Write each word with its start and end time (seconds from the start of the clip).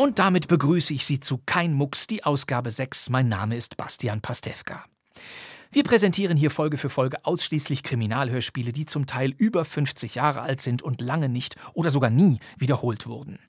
Und 0.00 0.18
damit 0.18 0.48
begrüße 0.48 0.94
ich 0.94 1.04
Sie 1.04 1.20
zu 1.20 1.42
Kein 1.44 1.74
Mucks, 1.74 2.06
die 2.06 2.24
Ausgabe 2.24 2.70
6. 2.70 3.10
Mein 3.10 3.28
Name 3.28 3.54
ist 3.54 3.76
Bastian 3.76 4.22
Pastewka. 4.22 4.82
Wir 5.72 5.82
präsentieren 5.82 6.38
hier 6.38 6.50
Folge 6.50 6.78
für 6.78 6.88
Folge 6.88 7.18
ausschließlich 7.26 7.82
Kriminalhörspiele, 7.82 8.72
die 8.72 8.86
zum 8.86 9.04
Teil 9.04 9.34
über 9.36 9.62
50 9.62 10.14
Jahre 10.14 10.40
alt 10.40 10.62
sind 10.62 10.80
und 10.80 11.02
lange 11.02 11.28
nicht 11.28 11.56
oder 11.74 11.90
sogar 11.90 12.08
nie 12.08 12.38
wiederholt 12.56 13.06
wurden. 13.06 13.40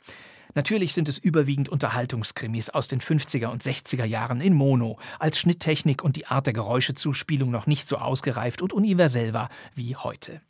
Natürlich 0.54 0.92
sind 0.92 1.08
es 1.08 1.18
überwiegend 1.18 1.70
Unterhaltungskrimis 1.70 2.70
aus 2.70 2.90
den 2.90 3.00
50er 3.00 3.48
und 3.48 3.64
60er 3.64 4.04
Jahren 4.04 4.42
in 4.42 4.54
Mono, 4.54 5.00
als 5.20 5.40
Schnitttechnik 5.40 6.04
und 6.04 6.18
die 6.18 6.28
Art 6.28 6.48
der 6.48 6.54
Geräuschezuspielung 6.54 7.50
noch 7.50 7.66
nicht 7.66 7.88
so 7.88 7.96
ausgereift 7.96 8.62
und 8.62 8.74
universell 8.74 9.34
war 9.34 9.48
wie 9.74 9.96
heute. 9.96 10.42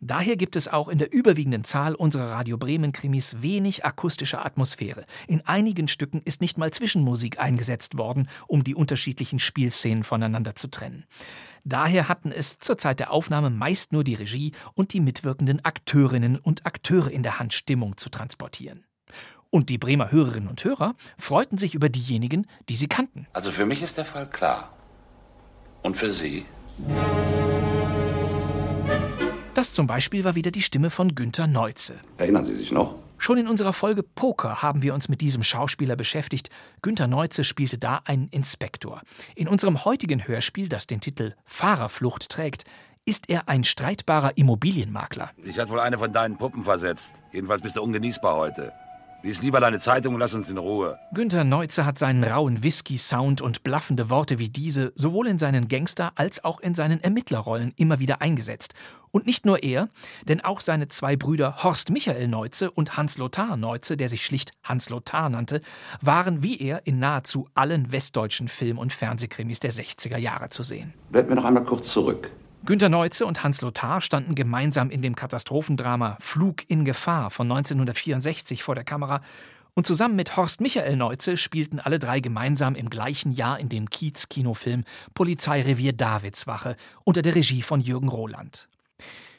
Daher 0.00 0.36
gibt 0.36 0.56
es 0.56 0.68
auch 0.68 0.88
in 0.88 0.98
der 0.98 1.12
überwiegenden 1.12 1.64
Zahl 1.64 1.94
unserer 1.94 2.32
Radio 2.32 2.58
Bremen 2.58 2.92
Krimis 2.92 3.40
wenig 3.40 3.84
akustische 3.84 4.44
Atmosphäre. 4.44 5.06
In 5.26 5.40
einigen 5.46 5.88
Stücken 5.88 6.20
ist 6.24 6.42
nicht 6.42 6.58
mal 6.58 6.70
Zwischenmusik 6.70 7.40
eingesetzt 7.40 7.96
worden, 7.96 8.28
um 8.46 8.62
die 8.62 8.74
unterschiedlichen 8.74 9.38
Spielszenen 9.38 10.04
voneinander 10.04 10.54
zu 10.54 10.68
trennen. 10.68 11.04
Daher 11.64 12.08
hatten 12.08 12.30
es 12.30 12.58
zur 12.58 12.76
Zeit 12.76 13.00
der 13.00 13.10
Aufnahme 13.10 13.50
meist 13.50 13.92
nur 13.92 14.04
die 14.04 14.14
Regie 14.14 14.52
und 14.74 14.92
die 14.92 15.00
mitwirkenden 15.00 15.64
Akteurinnen 15.64 16.36
und 16.36 16.66
Akteure 16.66 17.10
in 17.10 17.22
der 17.22 17.38
Hand, 17.38 17.54
Stimmung 17.54 17.96
zu 17.96 18.10
transportieren. 18.10 18.84
Und 19.50 19.70
die 19.70 19.78
Bremer 19.78 20.12
Hörerinnen 20.12 20.48
und 20.48 20.62
Hörer 20.62 20.94
freuten 21.16 21.56
sich 21.56 21.74
über 21.74 21.88
diejenigen, 21.88 22.46
die 22.68 22.76
sie 22.76 22.88
kannten. 22.88 23.26
Also 23.32 23.50
für 23.50 23.64
mich 23.64 23.82
ist 23.82 23.96
der 23.96 24.04
Fall 24.04 24.28
klar. 24.28 24.76
Und 25.82 25.96
für 25.96 26.12
Sie? 26.12 26.44
Das 29.56 29.72
zum 29.72 29.86
Beispiel 29.86 30.22
war 30.22 30.34
wieder 30.34 30.50
die 30.50 30.60
Stimme 30.60 30.90
von 30.90 31.14
Günter 31.14 31.46
Neuze. 31.46 31.94
Erinnern 32.18 32.44
Sie 32.44 32.54
sich 32.54 32.72
noch? 32.72 32.94
Schon 33.16 33.38
in 33.38 33.48
unserer 33.48 33.72
Folge 33.72 34.02
Poker 34.02 34.60
haben 34.60 34.82
wir 34.82 34.92
uns 34.92 35.08
mit 35.08 35.22
diesem 35.22 35.42
Schauspieler 35.42 35.96
beschäftigt. 35.96 36.50
Günter 36.82 37.06
Neuze 37.06 37.42
spielte 37.42 37.78
da 37.78 38.02
einen 38.04 38.28
Inspektor. 38.28 39.00
In 39.34 39.48
unserem 39.48 39.86
heutigen 39.86 40.28
Hörspiel, 40.28 40.68
das 40.68 40.86
den 40.86 41.00
Titel 41.00 41.32
Fahrerflucht 41.46 42.28
trägt, 42.28 42.64
ist 43.06 43.30
er 43.30 43.48
ein 43.48 43.64
streitbarer 43.64 44.36
Immobilienmakler. 44.36 45.30
Dich 45.38 45.58
hat 45.58 45.70
wohl 45.70 45.80
eine 45.80 45.96
von 45.96 46.12
deinen 46.12 46.36
Puppen 46.36 46.64
versetzt. 46.64 47.14
Jedenfalls 47.32 47.62
bist 47.62 47.76
du 47.76 47.82
ungenießbar 47.82 48.36
heute. 48.36 48.74
Lies 49.26 49.42
lieber 49.42 49.58
deine 49.58 49.80
Zeitung 49.80 50.14
und 50.14 50.20
lass 50.20 50.34
uns 50.34 50.48
in 50.50 50.56
Ruhe. 50.56 51.00
Günter 51.12 51.42
Neuze 51.42 51.84
hat 51.84 51.98
seinen 51.98 52.22
rauen 52.22 52.62
Whisky-Sound 52.62 53.40
und 53.40 53.64
blaffende 53.64 54.08
Worte 54.08 54.38
wie 54.38 54.48
diese 54.48 54.92
sowohl 54.94 55.26
in 55.26 55.36
seinen 55.36 55.66
Gangster- 55.66 56.12
als 56.14 56.44
auch 56.44 56.60
in 56.60 56.76
seinen 56.76 57.00
Ermittlerrollen 57.00 57.72
immer 57.74 57.98
wieder 57.98 58.22
eingesetzt. 58.22 58.74
Und 59.10 59.26
nicht 59.26 59.44
nur 59.44 59.64
er, 59.64 59.88
denn 60.28 60.42
auch 60.42 60.60
seine 60.60 60.86
zwei 60.86 61.16
Brüder 61.16 61.64
Horst 61.64 61.90
Michael 61.90 62.28
Neuze 62.28 62.70
und 62.70 62.96
Hans 62.96 63.18
Lothar 63.18 63.56
Neuze, 63.56 63.96
der 63.96 64.08
sich 64.08 64.24
schlicht 64.24 64.52
Hans 64.62 64.90
Lothar 64.90 65.28
nannte, 65.28 65.60
waren 66.00 66.44
wie 66.44 66.60
er 66.60 66.86
in 66.86 67.00
nahezu 67.00 67.48
allen 67.56 67.90
westdeutschen 67.90 68.46
Film- 68.46 68.78
und 68.78 68.92
Fernsehkrimis 68.92 69.58
der 69.58 69.72
60er 69.72 70.18
Jahre 70.18 70.50
zu 70.50 70.62
sehen. 70.62 70.94
Bleibt 71.10 71.28
mir 71.28 71.34
noch 71.34 71.44
einmal 71.44 71.64
kurz 71.64 71.88
zurück. 71.88 72.30
Günter 72.66 72.88
Neuze 72.88 73.26
und 73.26 73.44
Hans 73.44 73.60
Lothar 73.60 74.00
standen 74.00 74.34
gemeinsam 74.34 74.90
in 74.90 75.00
dem 75.00 75.14
Katastrophendrama 75.14 76.16
Flug 76.18 76.68
in 76.68 76.84
Gefahr 76.84 77.30
von 77.30 77.48
1964 77.48 78.64
vor 78.64 78.74
der 78.74 78.82
Kamera 78.82 79.20
und 79.74 79.86
zusammen 79.86 80.16
mit 80.16 80.36
Horst 80.36 80.60
Michael 80.60 80.96
Neuze 80.96 81.36
spielten 81.36 81.78
alle 81.78 82.00
drei 82.00 82.18
gemeinsam 82.18 82.74
im 82.74 82.90
gleichen 82.90 83.30
Jahr 83.30 83.60
in 83.60 83.68
dem 83.68 83.88
Kiez-Kinofilm 83.88 84.82
Polizeirevier 85.14 85.92
Davidswache 85.92 86.76
unter 87.04 87.22
der 87.22 87.36
Regie 87.36 87.62
von 87.62 87.80
Jürgen 87.80 88.08
Roland. 88.08 88.68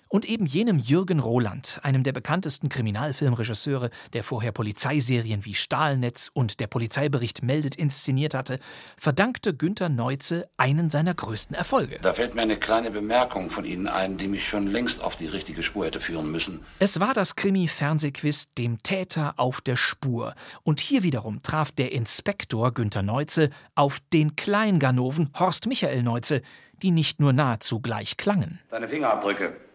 Und 0.10 0.26
eben 0.26 0.46
jenem 0.46 0.80
Jürgen 0.80 1.20
Roland, 1.20 1.80
einem 1.84 2.04
der 2.04 2.14
bekanntesten 2.14 2.70
Kriminalfilmregisseure, 2.70 3.90
der 4.14 4.24
vorher 4.24 4.52
Polizeiserien 4.52 5.44
wie 5.44 5.54
Stahlnetz 5.54 6.32
und 6.34 6.60
der 6.60 6.68
Polizeibericht 6.68 7.44
meldet 7.44 7.76
inszeniert 7.76 8.34
hatte, 8.34 8.60
verdankte 8.98 9.54
Günter 9.54 9.90
Neuze 9.90 10.48
einen 10.56 10.90
seiner 10.90 11.14
größten 11.14 11.56
Erfolge. 11.56 12.00
Da 12.02 12.14
fällt 12.14 12.36
mir 12.36 12.44
eine 12.44 12.58
kleine 12.58 12.92
Bemerkung 12.92 13.50
von 13.50 13.66
Ihnen 13.66 13.88
ein, 13.88 14.18
die 14.18 14.28
mich 14.28 14.48
schon 14.48 14.68
längst 14.68 15.02
auf 15.02 15.16
die 15.16 15.28
richtige 15.28 15.62
Spur 15.62 15.86
hätte 15.86 16.00
führen 16.00 16.32
müssen. 16.32 16.62
Es 16.80 17.00
war 17.00 17.14
das 17.14 17.36
Krimi-Fernsehquiz 17.36 18.54
Dem 18.54 18.82
Täter 18.84 19.34
auf 19.38 19.60
der 19.62 19.76
Spur. 19.76 20.36
Und 20.64 20.80
hier 20.80 21.04
wiederum 21.04 21.44
traf 21.44 21.72
der 21.72 21.92
Inspektor 21.92 22.74
Günter 22.74 23.04
Neuze 23.04 23.50
auf 23.76 24.00
den 24.14 24.36
Kleinganoven 24.36 25.32
Horst 25.38 25.68
Michael 25.68 26.04
Neuze, 26.04 26.42
die 26.82 26.92
nicht 26.92 27.20
nur 27.20 27.34
nahezu 27.34 27.80
gleich 27.82 28.18
klangen. 28.18 28.60
Deine 28.70 28.88
Fingerabdrücke. 28.88 29.67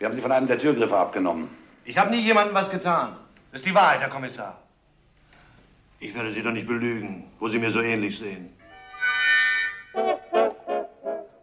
Wir 0.00 0.08
haben 0.08 0.14
sie 0.16 0.22
von 0.22 0.32
einem 0.32 0.46
der 0.46 0.58
Türgriffe 0.58 0.96
abgenommen. 0.96 1.50
Ich 1.84 1.98
habe 1.98 2.10
nie 2.10 2.22
jemandem 2.22 2.54
was 2.54 2.70
getan. 2.70 3.16
Das 3.52 3.60
ist 3.60 3.68
die 3.68 3.74
Wahrheit, 3.74 4.00
Herr 4.00 4.08
Kommissar. 4.08 4.58
Ich 5.98 6.14
werde 6.14 6.32
Sie 6.32 6.42
doch 6.42 6.52
nicht 6.52 6.66
belügen, 6.66 7.24
wo 7.38 7.50
Sie 7.50 7.58
mir 7.58 7.70
so 7.70 7.82
ähnlich 7.82 8.18
sehen. 8.18 8.48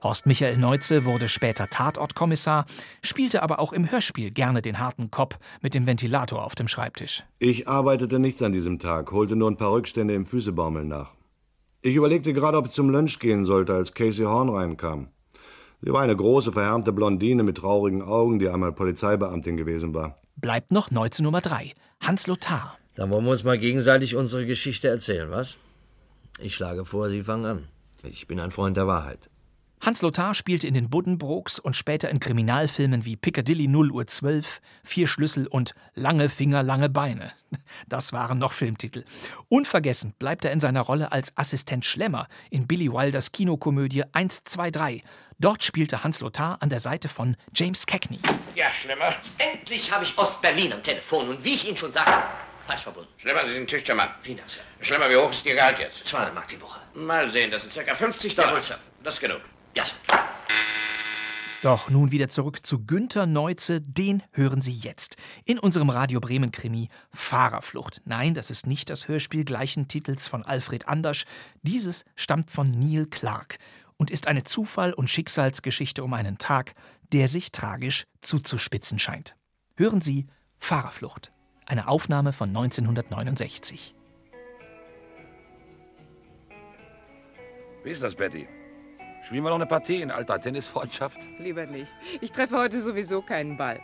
Horst 0.02 0.26
Michael 0.26 0.58
Neuze 0.58 1.06
wurde 1.06 1.30
später 1.30 1.68
Tatortkommissar, 1.68 2.66
spielte 3.04 3.44
aber 3.44 3.60
auch 3.60 3.74
im 3.74 3.92
Hörspiel 3.92 4.32
gerne 4.32 4.64
den 4.64 4.80
harten 4.80 5.12
Kopf 5.12 5.38
mit 5.62 5.76
dem 5.76 5.86
Ventilator 5.86 6.44
auf 6.44 6.56
dem 6.56 6.68
Schreibtisch. 6.68 7.24
Ich 7.38 7.68
arbeitete 7.68 8.18
nichts 8.18 8.42
an 8.42 8.54
diesem 8.54 8.80
Tag, 8.80 9.12
holte 9.12 9.36
nur 9.36 9.52
ein 9.52 9.58
paar 9.58 9.74
Rückstände 9.74 10.16
im 10.16 10.26
Füßebaumeln 10.26 10.88
nach. 10.88 11.14
Ich 11.84 11.96
überlegte 11.96 12.34
gerade, 12.34 12.58
ob 12.58 12.66
ich 12.66 12.72
zum 12.72 12.90
Lunch 12.90 13.20
gehen 13.20 13.46
sollte, 13.46 13.76
als 13.76 13.94
Casey 13.94 14.26
Horn 14.26 14.50
reinkam. 14.50 15.10
Sie 15.82 15.94
war 15.94 16.02
eine 16.02 16.16
große, 16.16 16.52
verhärmte 16.52 16.92
Blondine 16.92 17.44
mit 17.44 17.58
traurigen 17.58 18.02
Augen, 18.02 18.40
die 18.40 18.50
einmal 18.50 18.72
Polizeibeamtin 18.72 19.58
gewesen 19.58 19.94
war. 19.94 20.18
Bleibt 20.36 20.72
noch 20.72 20.92
Neuze 20.92 21.24
Nummer 21.24 21.42
3, 21.42 21.74
Hans 22.00 22.28
Lothar. 22.28 22.78
Dann 22.96 23.12
wollen 23.12 23.26
wir 23.26 23.32
uns 23.32 23.44
mal 23.44 23.60
gegenseitig 23.60 24.16
unsere 24.16 24.46
Geschichte 24.46 24.88
erzählen, 24.88 25.30
was? 25.30 25.58
Ich 26.40 26.56
schlage 26.56 26.84
vor, 26.84 27.10
Sie 27.10 27.24
fangen 27.24 27.46
an. 27.46 27.68
Ich 28.04 28.28
bin 28.28 28.40
ein 28.40 28.52
Freund 28.52 28.78
der 28.78 28.88
Wahrheit. 28.88 29.30
Hans 29.80 30.02
Lothar 30.02 30.34
spielte 30.34 30.68
in 30.68 30.74
den 30.74 30.90
Buddenbrooks 30.90 31.60
und 31.60 31.76
später 31.76 32.10
in 32.10 32.20
Kriminalfilmen 32.20 33.06
wie 33.06 33.16
Piccadilly 33.16 33.68
0 33.68 33.92
Uhr 33.92 34.08
12, 34.08 34.60
Vier 34.84 35.08
Schlüssel 35.08 35.46
und 35.48 35.76
Lange 35.94 36.30
Finger, 36.30 36.64
lange 36.64 36.90
Beine. 36.90 37.32
Das 37.88 38.12
waren 38.12 38.40
noch 38.40 38.54
Filmtitel. 38.54 39.06
Unvergessen 39.50 40.14
bleibt 40.18 40.46
er 40.46 40.52
in 40.52 40.60
seiner 40.60 40.82
Rolle 40.82 41.12
als 41.12 41.38
Assistent 41.38 41.86
Schlemmer 41.86 42.28
in 42.50 42.68
Billy 42.68 42.92
Wilders 42.92 43.32
Kinokomödie 43.32 44.04
1, 44.12 44.46
2, 44.46 44.72
3. 44.72 45.04
Dort 45.40 45.64
spielte 45.64 46.04
Hans 46.04 46.22
Lothar 46.22 46.58
an 46.62 46.70
der 46.70 46.80
Seite 46.80 47.08
von 47.08 47.38
James 47.54 47.86
Cagney. 47.86 48.20
Ja, 48.56 48.72
Schlemmer. 48.74 49.14
Endlich 49.38 49.92
habe 49.92 50.04
ich 50.04 50.18
Ostberlin 50.18 50.74
am 50.74 50.82
Telefon 50.82 51.30
und 51.30 51.44
wie 51.44 51.54
ich 51.54 51.68
Ihnen 51.68 51.78
schon 51.78 51.94
sagte, 51.94 52.24
falsch 52.66 52.82
verbunden. 52.82 53.10
Schlemmer, 53.18 53.42
Sie 53.46 53.54
sind 53.54 53.64
ein 53.64 53.68
tüchtiger 53.68 53.96
Mann. 53.96 54.10
Vielen 54.24 54.38
Dank, 54.38 54.50
Sir. 54.50 54.62
Schlemmer, 54.82 55.10
wie 55.10 55.16
hoch 55.16 55.30
ist 55.30 55.46
Ihr 55.46 55.54
Gehalt 55.54 55.78
jetzt? 55.78 56.06
200 56.08 56.34
Mark 56.34 56.48
die 56.48 56.60
Woche. 56.60 56.82
Mal 56.96 57.30
sehen, 57.30 57.52
das 57.52 57.62
sind 57.62 57.72
circa 57.72 57.94
50 57.94 58.34
Jawohl, 58.34 58.50
Dollar. 58.50 58.62
Sir. 58.62 58.80
Das 59.04 59.14
ist 59.14 59.20
genug. 59.22 59.42
Sir. 59.86 60.18
Doch 61.64 61.90
nun 61.90 62.12
wieder 62.12 62.30
zurück 62.30 62.66
zu 62.66 62.86
Günter 62.86 63.26
Neuze, 63.26 63.82
den 63.82 64.22
hören 64.32 64.62
Sie 64.62 64.74
jetzt. 64.74 65.18
In 65.44 65.58
unserem 65.58 65.90
Radio 65.90 66.20
Bremen 66.20 66.52
Krimi 66.52 66.88
Fahrerflucht. 67.12 68.02
Nein, 68.06 68.36
das 68.36 68.52
ist 68.52 68.68
nicht 68.68 68.90
das 68.92 69.08
Hörspiel 69.08 69.44
gleichen 69.44 69.88
Titels 69.88 70.28
von 70.28 70.44
Alfred 70.44 70.88
Andersch. 70.88 71.26
Dieses 71.64 72.06
stammt 72.16 72.52
von 72.52 72.70
Neil 72.70 73.08
Clark 73.08 73.58
und 73.98 74.12
ist 74.12 74.28
eine 74.28 74.44
Zufall- 74.44 74.94
und 74.94 75.10
Schicksalsgeschichte 75.10 76.04
um 76.04 76.14
einen 76.14 76.38
Tag, 76.38 76.74
der 77.12 77.28
sich 77.28 77.52
tragisch 77.52 78.06
zuzuspitzen 78.22 79.00
scheint. 79.00 79.36
Hören 79.76 80.02
Sie 80.02 80.28
Fahrerflucht. 80.60 81.32
Eine 81.66 81.88
Aufnahme 81.88 82.34
von 82.34 82.50
1969. 82.50 83.96
Wie 87.84 87.90
ist 87.90 88.04
das, 88.04 88.16
Betty? 88.16 88.48
Spielen 89.28 89.44
wir 89.44 89.50
noch 89.50 89.58
eine 89.58 89.66
Partie 89.66 90.02
in 90.02 90.10
alter 90.10 90.40
Tennisfreundschaft? 90.40 91.20
Lieber 91.38 91.66
nicht. 91.66 91.94
Ich 92.22 92.32
treffe 92.32 92.58
heute 92.58 92.80
sowieso 92.80 93.22
keinen 93.22 93.58
Ball. 93.58 93.82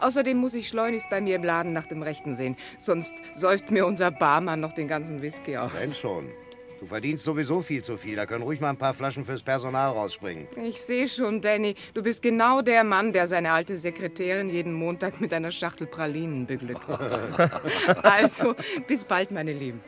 Außerdem 0.00 0.36
muss 0.36 0.52
ich 0.52 0.66
schleunigst 0.66 1.08
bei 1.08 1.20
mir 1.20 1.36
im 1.36 1.44
Laden 1.44 1.72
nach 1.72 1.86
dem 1.86 2.02
Rechten 2.02 2.34
sehen. 2.34 2.56
Sonst 2.76 3.14
säuft 3.32 3.70
mir 3.70 3.86
unser 3.86 4.10
Barmann 4.10 4.58
noch 4.58 4.72
den 4.72 4.88
ganzen 4.88 5.22
Whisky 5.22 5.56
aus. 5.56 5.70
Wenn 5.76 5.94
schon. 5.94 6.32
Du 6.80 6.86
verdienst 6.86 7.22
sowieso 7.22 7.62
viel 7.62 7.84
zu 7.84 7.98
viel. 7.98 8.16
Da 8.16 8.26
können 8.26 8.42
ruhig 8.42 8.60
mal 8.60 8.70
ein 8.70 8.78
paar 8.78 8.92
Flaschen 8.92 9.24
fürs 9.24 9.44
Personal 9.44 9.92
rausspringen. 9.92 10.48
Ich 10.56 10.82
sehe 10.82 11.08
schon, 11.08 11.40
Danny. 11.40 11.76
Du 11.94 12.02
bist 12.02 12.20
genau 12.20 12.60
der 12.60 12.82
Mann, 12.82 13.12
der 13.12 13.28
seine 13.28 13.52
alte 13.52 13.76
Sekretärin 13.76 14.48
jeden 14.48 14.72
Montag 14.72 15.20
mit 15.20 15.32
einer 15.32 15.52
Schachtel 15.52 15.86
Pralinen 15.86 16.46
beglückt. 16.46 16.88
also, 18.02 18.56
bis 18.88 19.04
bald, 19.04 19.30
meine 19.30 19.52
Lieben. 19.52 19.80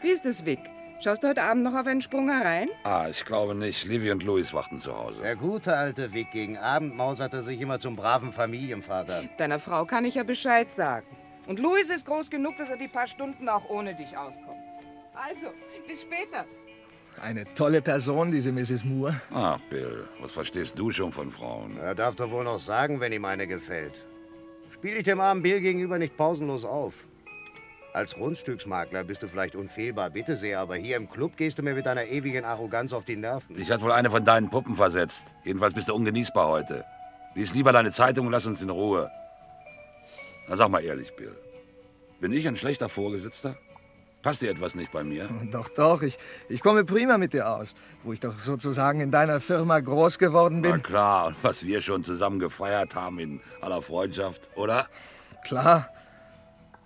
Wie 0.00 0.10
ist 0.10 0.26
es, 0.26 0.44
Vic? 0.44 0.60
Schaust 1.04 1.22
du 1.22 1.28
heute 1.28 1.42
Abend 1.42 1.62
noch 1.64 1.74
auf 1.74 1.86
einen 1.86 2.00
Sprung 2.00 2.30
herein? 2.30 2.70
Ah, 2.82 3.08
ich 3.10 3.26
glaube 3.26 3.54
nicht. 3.54 3.84
Livy 3.84 4.10
und 4.10 4.22
Louis 4.22 4.54
warten 4.54 4.80
zu 4.80 4.96
Hause. 4.96 5.20
Der 5.20 5.36
gute 5.36 5.76
alte 5.76 6.14
Vic 6.14 6.30
gegen 6.30 6.56
Abend 6.56 6.96
mauserte 6.96 7.42
sich 7.42 7.60
immer 7.60 7.78
zum 7.78 7.94
braven 7.94 8.32
Familienvater. 8.32 9.24
Deiner 9.36 9.58
Frau 9.58 9.84
kann 9.84 10.06
ich 10.06 10.14
ja 10.14 10.22
Bescheid 10.22 10.72
sagen. 10.72 11.06
Und 11.46 11.60
Louis 11.60 11.90
ist 11.90 12.06
groß 12.06 12.30
genug, 12.30 12.56
dass 12.56 12.70
er 12.70 12.78
die 12.78 12.88
paar 12.88 13.06
Stunden 13.06 13.50
auch 13.50 13.68
ohne 13.68 13.94
dich 13.94 14.16
auskommt. 14.16 14.62
Also, 15.12 15.48
bis 15.86 16.00
später. 16.00 16.46
Eine 17.20 17.44
tolle 17.52 17.82
Person, 17.82 18.30
diese 18.30 18.50
Mrs. 18.50 18.82
Moore. 18.86 19.14
Ach, 19.30 19.60
Bill, 19.68 20.08
was 20.22 20.32
verstehst 20.32 20.78
du 20.78 20.90
schon 20.90 21.12
von 21.12 21.30
Frauen? 21.30 21.76
Er 21.76 21.94
darf 21.94 22.14
doch 22.14 22.30
wohl 22.30 22.44
noch 22.44 22.60
sagen, 22.60 22.98
wenn 23.00 23.12
ihm 23.12 23.26
eine 23.26 23.46
gefällt. 23.46 24.00
Spiel 24.72 24.96
ich 24.96 25.04
dem 25.04 25.20
armen 25.20 25.42
Bill 25.42 25.60
gegenüber 25.60 25.98
nicht 25.98 26.16
pausenlos 26.16 26.64
auf. 26.64 26.94
Als 27.94 28.16
Grundstücksmakler 28.16 29.04
bist 29.04 29.22
du 29.22 29.28
vielleicht 29.28 29.54
unfehlbar, 29.54 30.10
bitte 30.10 30.36
sehr, 30.36 30.58
aber 30.58 30.74
hier 30.74 30.96
im 30.96 31.08
Club 31.08 31.36
gehst 31.36 31.58
du 31.58 31.62
mir 31.62 31.74
mit 31.74 31.86
deiner 31.86 32.06
ewigen 32.06 32.44
Arroganz 32.44 32.92
auf 32.92 33.04
die 33.04 33.14
Nerven. 33.14 33.54
Dich 33.54 33.70
hat 33.70 33.82
wohl 33.82 33.92
eine 33.92 34.10
von 34.10 34.24
deinen 34.24 34.50
Puppen 34.50 34.74
versetzt. 34.74 35.26
Jedenfalls 35.44 35.74
bist 35.74 35.88
du 35.88 35.94
ungenießbar 35.94 36.48
heute. 36.48 36.84
Lies 37.36 37.54
lieber 37.54 37.70
deine 37.70 37.92
Zeitung 37.92 38.26
und 38.26 38.32
lass 38.32 38.46
uns 38.46 38.60
in 38.60 38.70
Ruhe. 38.70 39.12
Na, 40.48 40.56
sag 40.56 40.70
mal 40.70 40.82
ehrlich, 40.82 41.14
Bill. 41.14 41.36
Bin 42.18 42.32
ich 42.32 42.48
ein 42.48 42.56
schlechter 42.56 42.88
Vorgesetzter? 42.88 43.54
Passt 44.22 44.42
dir 44.42 44.50
etwas 44.50 44.74
nicht 44.74 44.90
bei 44.90 45.04
mir? 45.04 45.28
Doch, 45.52 45.68
doch, 45.68 46.02
ich, 46.02 46.18
ich 46.48 46.62
komme 46.62 46.84
prima 46.84 47.16
mit 47.16 47.32
dir 47.32 47.48
aus, 47.48 47.76
wo 48.02 48.12
ich 48.12 48.18
doch 48.18 48.40
sozusagen 48.40 49.02
in 49.02 49.12
deiner 49.12 49.40
Firma 49.40 49.78
groß 49.78 50.18
geworden 50.18 50.62
bin. 50.62 50.72
Na 50.72 50.78
klar, 50.78 51.26
und 51.26 51.36
was 51.42 51.64
wir 51.64 51.80
schon 51.80 52.02
zusammen 52.02 52.40
gefeiert 52.40 52.96
haben 52.96 53.20
in 53.20 53.40
aller 53.60 53.82
Freundschaft, 53.82 54.48
oder? 54.56 54.88
Klar. 55.44 55.90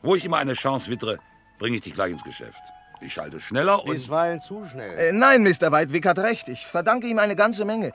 Wo 0.02 0.14
ich 0.14 0.24
immer 0.24 0.38
eine 0.38 0.54
Chance 0.54 0.90
wittere, 0.90 1.18
bringe 1.58 1.76
ich 1.76 1.82
dich 1.82 1.94
gleich 1.94 2.12
ins 2.12 2.22
Geschäft. 2.24 2.60
Ich 3.00 3.12
schalte 3.12 3.40
schneller 3.40 3.84
und... 3.84 3.92
Bisweilen 3.92 4.40
zu 4.40 4.64
schnell. 4.66 4.98
Äh, 4.98 5.12
nein, 5.12 5.42
Mr. 5.42 5.70
Weidwick 5.70 6.06
hat 6.06 6.18
recht. 6.18 6.48
Ich 6.48 6.66
verdanke 6.66 7.06
ihm 7.06 7.18
eine 7.18 7.36
ganze 7.36 7.64
Menge. 7.64 7.92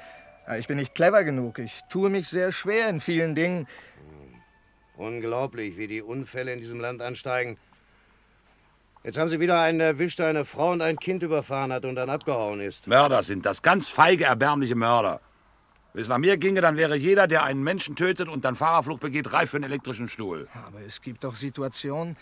Ja, 0.47 0.55
Ich 0.55 0.67
bin 0.67 0.77
nicht 0.77 0.95
clever 0.95 1.23
genug. 1.23 1.59
Ich 1.59 1.81
tue 1.89 2.09
mich 2.09 2.27
sehr 2.29 2.51
schwer 2.51 2.87
in 2.89 3.01
vielen 3.01 3.35
Dingen. 3.35 3.67
Unglaublich, 4.95 5.77
wie 5.77 5.87
die 5.87 6.01
Unfälle 6.01 6.53
in 6.53 6.59
diesem 6.59 6.79
Land 6.79 7.01
ansteigen. 7.01 7.57
Jetzt 9.03 9.17
haben 9.17 9.27
sie 9.27 9.39
wieder 9.39 9.59
einen 9.59 9.81
erwischt, 9.81 10.19
der 10.19 10.27
eine 10.27 10.45
Frau 10.45 10.71
und 10.71 10.81
ein 10.81 10.97
Kind 10.97 11.23
überfahren 11.23 11.73
hat 11.73 11.83
und 11.83 11.95
dann 11.95 12.09
abgehauen 12.09 12.61
ist. 12.61 12.87
Mörder 12.87 13.23
sind 13.23 13.45
das, 13.45 13.61
ganz 13.61 13.89
feige, 13.89 14.25
erbärmliche 14.25 14.75
Mörder. 14.75 15.19
Wenn 15.93 16.01
es 16.01 16.07
nach 16.09 16.17
mir 16.17 16.37
ginge, 16.37 16.61
dann 16.61 16.75
wäre 16.75 16.95
jeder, 16.95 17.27
der 17.27 17.43
einen 17.43 17.61
Menschen 17.61 17.95
tötet 17.95 18.27
und 18.27 18.45
dann 18.45 18.55
Fahrerflucht 18.55 18.99
begeht, 18.99 19.31
reif 19.31 19.51
für 19.51 19.57
einen 19.57 19.65
elektrischen 19.65 20.09
Stuhl. 20.09 20.47
Aber 20.65 20.81
es 20.81 21.01
gibt 21.01 21.23
doch 21.23 21.35
Situationen. 21.35 22.17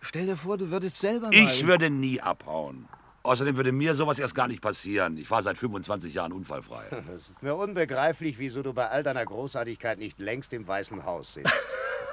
Stell 0.00 0.26
dir 0.26 0.36
vor, 0.36 0.58
du 0.58 0.70
würdest 0.70 0.98
selber 0.98 1.28
mal... 1.28 1.34
Ich 1.34 1.66
würde 1.66 1.88
nie 1.88 2.20
abhauen. 2.20 2.86
Außerdem 3.22 3.56
würde 3.56 3.72
mir 3.72 3.94
sowas 3.94 4.18
erst 4.18 4.34
gar 4.34 4.46
nicht 4.48 4.60
passieren. 4.60 5.16
Ich 5.16 5.26
fahre 5.28 5.42
seit 5.42 5.56
25 5.56 6.12
Jahren 6.12 6.32
unfallfrei. 6.32 6.84
Es 7.08 7.30
ist 7.30 7.42
mir 7.42 7.54
unbegreiflich, 7.54 8.38
wieso 8.38 8.62
du 8.62 8.74
bei 8.74 8.90
all 8.90 9.02
deiner 9.02 9.24
Großartigkeit 9.24 9.98
nicht 9.98 10.20
längst 10.20 10.52
im 10.52 10.68
Weißen 10.68 11.04
Haus 11.04 11.34
sitzt. 11.34 11.52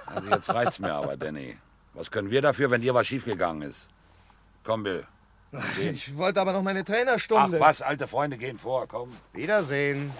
Also 0.05 0.29
jetzt 0.29 0.49
reicht's 0.49 0.79
mir 0.79 0.93
aber, 0.93 1.15
Danny. 1.15 1.55
Was 1.93 2.11
können 2.11 2.31
wir 2.31 2.41
dafür, 2.41 2.69
wenn 2.69 2.81
dir 2.81 2.93
was 2.93 3.07
schiefgegangen 3.07 3.61
ist? 3.61 3.87
Komm, 4.63 4.83
Bill. 4.83 5.05
Ich 5.79 6.17
wollte 6.17 6.41
aber 6.41 6.51
noch 6.53 6.63
meine 6.63 6.81
Ach 6.81 6.85
Trainerstunde. 6.85 7.59
was, 7.59 7.81
alte 7.81 8.07
Freunde 8.07 8.37
gehen 8.37 8.57
vor, 8.57 8.87
komm. 8.87 9.09
Wiedersehen. 9.31 10.11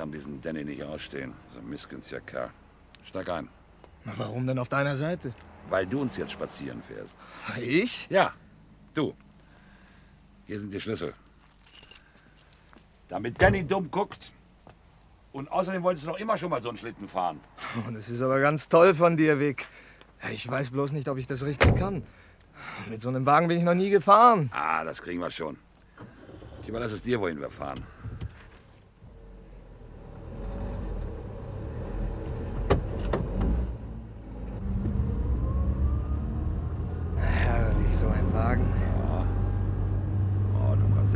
Kann 0.00 0.10
diesen 0.10 0.40
Danny 0.40 0.64
nicht 0.64 0.82
ausstehen. 0.82 1.34
So 1.52 1.58
ein 1.58 1.68
missgünstiger 1.68 2.22
Kerl. 2.22 2.48
Steig 3.04 3.28
ein. 3.28 3.50
Na, 4.06 4.14
Warum 4.16 4.46
denn 4.46 4.58
auf 4.58 4.70
deiner 4.70 4.96
Seite? 4.96 5.34
Weil 5.68 5.86
du 5.86 6.00
uns 6.00 6.16
jetzt 6.16 6.32
spazieren 6.32 6.82
fährst. 6.82 7.18
Ich? 7.60 8.08
Ja, 8.08 8.32
du. 8.94 9.12
Hier 10.46 10.58
sind 10.58 10.72
die 10.72 10.80
Schlüssel. 10.80 11.12
Damit 13.08 13.42
Danny 13.42 13.66
dumm 13.66 13.90
guckt. 13.90 14.32
Und 15.32 15.52
außerdem 15.52 15.82
wolltest 15.82 16.06
du 16.06 16.12
doch 16.12 16.18
immer 16.18 16.38
schon 16.38 16.48
mal 16.48 16.62
so 16.62 16.70
einen 16.70 16.78
Schlitten 16.78 17.06
fahren. 17.06 17.38
Oh, 17.76 17.90
das 17.90 18.08
ist 18.08 18.22
aber 18.22 18.40
ganz 18.40 18.70
toll 18.70 18.94
von 18.94 19.18
dir, 19.18 19.38
Vic. 19.38 19.66
Ich 20.32 20.50
weiß 20.50 20.70
bloß 20.70 20.92
nicht, 20.92 21.10
ob 21.10 21.18
ich 21.18 21.26
das 21.26 21.42
richtig 21.44 21.76
kann. 21.76 22.04
Mit 22.88 23.02
so 23.02 23.10
einem 23.10 23.26
Wagen 23.26 23.48
bin 23.48 23.58
ich 23.58 23.64
noch 23.64 23.74
nie 23.74 23.90
gefahren. 23.90 24.50
Ah, 24.54 24.82
das 24.82 25.02
kriegen 25.02 25.20
wir 25.20 25.30
schon. 25.30 25.58
Ich 26.62 26.68
überlasse 26.68 26.94
es 26.94 27.02
dir, 27.02 27.20
wohin 27.20 27.38
wir 27.38 27.50
fahren. 27.50 27.84
Herrlich, 37.16 37.96
so 37.96 38.06
ein 38.08 38.32
Wagen. 38.32 38.80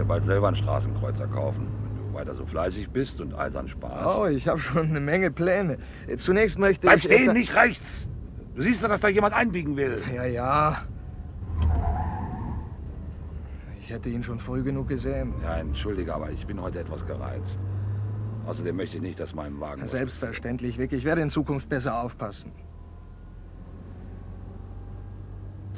Ja 0.04 0.08
bald 0.08 0.24
selber 0.24 0.48
einen 0.48 0.56
Straßenkreuzer 0.56 1.26
kaufen, 1.28 1.66
wenn 1.82 1.96
du 1.96 2.12
weiter 2.12 2.34
so 2.34 2.44
fleißig 2.44 2.90
bist 2.90 3.22
und 3.22 3.34
eisern 3.34 3.68
Spaß. 3.68 4.04
Oh, 4.06 4.26
ich 4.26 4.46
habe 4.46 4.60
schon 4.60 4.90
eine 4.90 5.00
Menge 5.00 5.30
Pläne. 5.30 5.78
Zunächst 6.18 6.58
möchte 6.58 6.86
Bleib 6.86 6.98
ich... 6.98 7.04
stehen, 7.04 7.24
erst- 7.24 7.34
nicht 7.34 7.56
rechts! 7.56 8.06
Du 8.54 8.62
siehst 8.62 8.84
doch, 8.84 8.88
dass 8.88 9.00
da 9.00 9.08
jemand 9.08 9.34
einbiegen 9.34 9.76
will. 9.76 10.02
Ja, 10.14 10.24
ja. 10.26 10.82
Ich 13.80 13.88
hätte 13.88 14.10
ihn 14.10 14.22
schon 14.22 14.38
früh 14.38 14.62
genug 14.62 14.88
gesehen. 14.88 15.32
Ja, 15.42 15.56
entschuldige, 15.56 16.14
aber 16.14 16.30
ich 16.30 16.46
bin 16.46 16.60
heute 16.60 16.80
etwas 16.80 17.04
gereizt. 17.06 17.58
Außerdem 18.46 18.76
möchte 18.76 18.96
ich 18.96 19.02
nicht, 19.02 19.18
dass 19.18 19.34
mein 19.34 19.58
Wagen... 19.58 19.86
Selbstverständlich, 19.86 20.78
Vic. 20.78 20.92
Ich 20.92 21.04
werde 21.04 21.22
in 21.22 21.30
Zukunft 21.30 21.70
besser 21.70 21.98
aufpassen. 21.98 22.52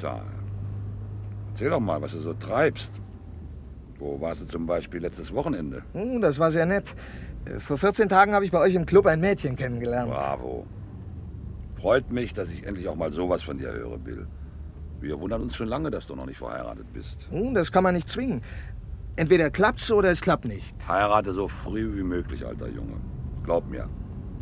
Tja, 0.00 0.20
erzähl 1.50 1.70
doch 1.70 1.80
mal, 1.80 2.02
was 2.02 2.10
du 2.10 2.18
so 2.18 2.34
treibst. 2.34 3.00
Wo 3.98 4.20
warst 4.20 4.42
du 4.42 4.46
zum 4.46 4.66
Beispiel 4.66 5.00
letztes 5.00 5.32
Wochenende? 5.32 5.82
Hm, 5.92 6.20
das 6.20 6.38
war 6.38 6.50
sehr 6.50 6.66
nett. 6.66 6.84
Äh, 7.46 7.58
Vor 7.60 7.78
14 7.78 8.08
Tagen 8.08 8.34
habe 8.34 8.44
ich 8.44 8.50
bei 8.50 8.60
euch 8.60 8.74
im 8.74 8.84
Club 8.86 9.06
ein 9.06 9.20
Mädchen 9.20 9.56
kennengelernt. 9.56 10.10
Bravo. 10.10 10.66
Freut 11.80 12.10
mich, 12.10 12.32
dass 12.34 12.48
ich 12.50 12.64
endlich 12.66 12.88
auch 12.88 12.96
mal 12.96 13.12
sowas 13.12 13.42
von 13.42 13.58
dir 13.58 13.72
höre, 13.72 13.98
Bill. 13.98 14.26
Wir 15.00 15.20
wundern 15.20 15.42
uns 15.42 15.54
schon 15.56 15.68
lange, 15.68 15.90
dass 15.90 16.06
du 16.06 16.16
noch 16.16 16.26
nicht 16.26 16.38
verheiratet 16.38 16.86
bist. 16.92 17.26
Hm, 17.30 17.54
Das 17.54 17.70
kann 17.70 17.84
man 17.84 17.94
nicht 17.94 18.08
zwingen. 18.08 18.42
Entweder 19.16 19.50
klappt's 19.50 19.90
oder 19.90 20.10
es 20.10 20.20
klappt 20.20 20.44
nicht. 20.44 20.74
Heirate 20.88 21.32
so 21.32 21.48
früh 21.48 21.96
wie 21.96 22.02
möglich, 22.02 22.44
alter 22.44 22.68
Junge. 22.68 22.96
Glaub 23.44 23.68
mir, 23.70 23.88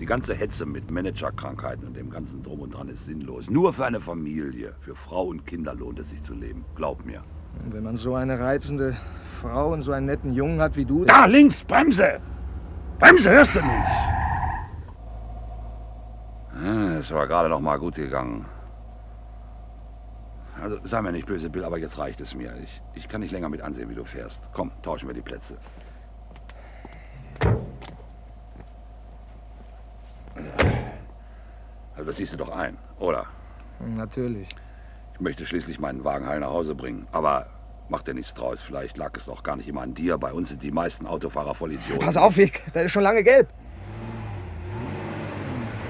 die 0.00 0.06
ganze 0.06 0.34
Hetze 0.34 0.66
mit 0.66 0.90
Managerkrankheiten 0.90 1.86
und 1.86 1.96
dem 1.96 2.10
ganzen 2.10 2.42
Drum 2.42 2.60
und 2.60 2.74
Dran 2.74 2.88
ist 2.88 3.04
sinnlos. 3.04 3.48
Nur 3.48 3.72
für 3.72 3.84
eine 3.84 4.00
Familie, 4.00 4.74
für 4.80 4.96
Frau 4.96 5.26
und 5.26 5.46
Kinder 5.46 5.74
lohnt 5.74 6.00
es 6.00 6.10
sich 6.10 6.22
zu 6.22 6.34
leben. 6.34 6.64
Glaub 6.74 7.04
mir. 7.04 7.22
Und 7.62 7.72
wenn 7.72 7.82
man 7.82 7.96
so 7.96 8.14
eine 8.14 8.38
reizende 8.38 8.96
Frau 9.40 9.72
und 9.72 9.82
so 9.82 9.92
einen 9.92 10.06
netten 10.06 10.32
Jungen 10.32 10.60
hat 10.60 10.76
wie 10.76 10.84
du... 10.84 11.04
Da, 11.04 11.26
links, 11.26 11.62
Bremse! 11.64 12.20
Bremse, 12.98 13.30
hörst 13.30 13.54
du 13.54 13.60
nicht? 13.60 13.86
Ah, 16.56 16.98
Es 17.00 17.10
war 17.10 17.26
gerade 17.26 17.48
noch 17.48 17.60
mal 17.60 17.78
gut 17.78 17.96
gegangen. 17.96 18.46
Also, 20.62 20.78
sei 20.84 21.02
mir 21.02 21.12
nicht 21.12 21.26
böse, 21.26 21.50
Bill, 21.50 21.64
aber 21.64 21.78
jetzt 21.78 21.98
reicht 21.98 22.20
es 22.20 22.34
mir. 22.34 22.54
Ich, 22.62 22.80
ich 22.94 23.08
kann 23.08 23.20
nicht 23.20 23.32
länger 23.32 23.48
mit 23.48 23.60
ansehen, 23.60 23.90
wie 23.90 23.94
du 23.94 24.04
fährst. 24.04 24.40
Komm, 24.52 24.70
tauschen 24.82 25.08
wir 25.08 25.14
die 25.14 25.20
Plätze. 25.20 25.58
Also, 31.94 32.04
das 32.06 32.16
siehst 32.16 32.32
du 32.32 32.36
doch 32.38 32.50
ein, 32.50 32.76
oder? 32.98 33.26
Natürlich. 33.80 34.48
Ich 35.14 35.20
möchte 35.20 35.46
schließlich 35.46 35.78
meinen 35.78 36.04
Wagen 36.04 36.26
heil 36.26 36.40
nach 36.40 36.50
Hause 36.50 36.74
bringen. 36.74 37.06
Aber 37.12 37.46
mach 37.88 38.02
dir 38.02 38.14
nichts 38.14 38.34
draus. 38.34 38.60
Vielleicht 38.62 38.98
lag 38.98 39.12
es 39.16 39.26
doch 39.26 39.42
gar 39.42 39.56
nicht 39.56 39.68
immer 39.68 39.82
an 39.82 39.94
dir. 39.94 40.18
Bei 40.18 40.32
uns 40.32 40.48
sind 40.48 40.62
die 40.62 40.72
meisten 40.72 41.06
Autofahrer 41.06 41.54
voll 41.54 41.72
Idioten. 41.72 42.04
Pass 42.04 42.16
auf, 42.16 42.36
Vic. 42.36 42.62
Da 42.72 42.80
ist 42.80 42.92
schon 42.92 43.02
lange 43.04 43.22
gelb. 43.22 43.48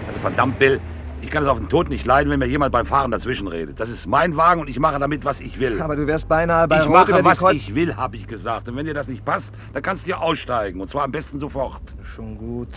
Also 0.07 0.21
verdammt, 0.21 0.59
Bill, 0.59 0.78
ich 1.23 1.31
kann 1.31 1.43
es 1.43 1.49
auf 1.49 1.59
den 1.59 1.71
Tod 1.71 1.88
nicht 1.88 2.04
leiden, 2.04 2.31
wenn 2.31 2.38
mir 2.38 2.45
jemand 2.47 2.71
beim 2.73 2.85
Fahren 2.85 3.11
dazwischen 3.11 3.49
redet. 3.49 3.81
Das 3.81 3.88
ist 3.88 4.07
mein 4.07 4.37
Wagen 4.37 4.61
und 4.61 4.69
ich 4.69 4.78
mache 4.78 4.99
damit, 4.99 5.25
was 5.25 5.40
ich 5.40 5.59
will. 5.59 5.81
Aber 5.81 5.97
du 5.97 6.07
wärst 6.07 6.28
beinahe 6.28 6.69
bei 6.69 6.81
ich 6.81 6.83
Rot 6.85 6.93
mache, 6.93 7.25
was 7.25 7.38
Kreuz- 7.38 7.54
ich 7.57 7.75
will, 7.75 7.97
habe 7.97 8.16
ich 8.16 8.26
gesagt. 8.26 8.69
Und 8.69 8.76
wenn 8.76 8.85
dir 8.85 8.93
das 8.95 9.09
nicht 9.09 9.25
passt, 9.25 9.54
dann 9.73 9.83
kannst 9.83 10.04
du 10.04 10.11
ja 10.11 10.19
aussteigen. 10.19 10.83
Und 10.83 10.90
zwar 10.90 11.04
am 11.04 11.12
besten 11.12 11.38
sofort. 11.38 11.81
Schon 12.02 12.37
gut. 12.37 12.69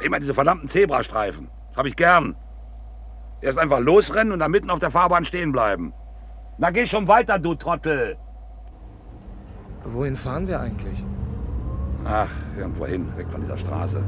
Immer 0.00 0.18
diese 0.18 0.32
verdammten 0.32 0.68
Zebrastreifen. 0.70 1.48
Habe 1.76 1.88
ich 1.88 1.96
gern. 1.96 2.34
Erst 3.40 3.58
einfach 3.58 3.78
losrennen 3.78 4.32
und 4.32 4.40
dann 4.40 4.50
mitten 4.50 4.70
auf 4.70 4.80
der 4.80 4.90
Fahrbahn 4.90 5.24
stehen 5.24 5.52
bleiben. 5.52 5.92
Na 6.58 6.70
geh 6.70 6.86
schon 6.86 7.06
weiter, 7.06 7.38
du 7.38 7.54
Trottel. 7.54 8.16
Wohin 9.84 10.16
fahren 10.16 10.48
wir 10.48 10.60
eigentlich? 10.60 11.04
Ach, 12.04 12.30
irgendwo 12.56 12.86
hin, 12.86 13.06
weg 13.16 13.28
von 13.30 13.42
dieser 13.42 13.56
Straße. 13.58 14.02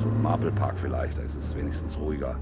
So 0.00 0.08
ein 0.08 0.22
Marble 0.22 0.50
Park 0.50 0.74
vielleicht, 0.80 1.16
da 1.16 1.22
ist 1.22 1.36
es 1.36 1.54
wenigstens 1.54 1.96
ruhiger. 1.96 2.36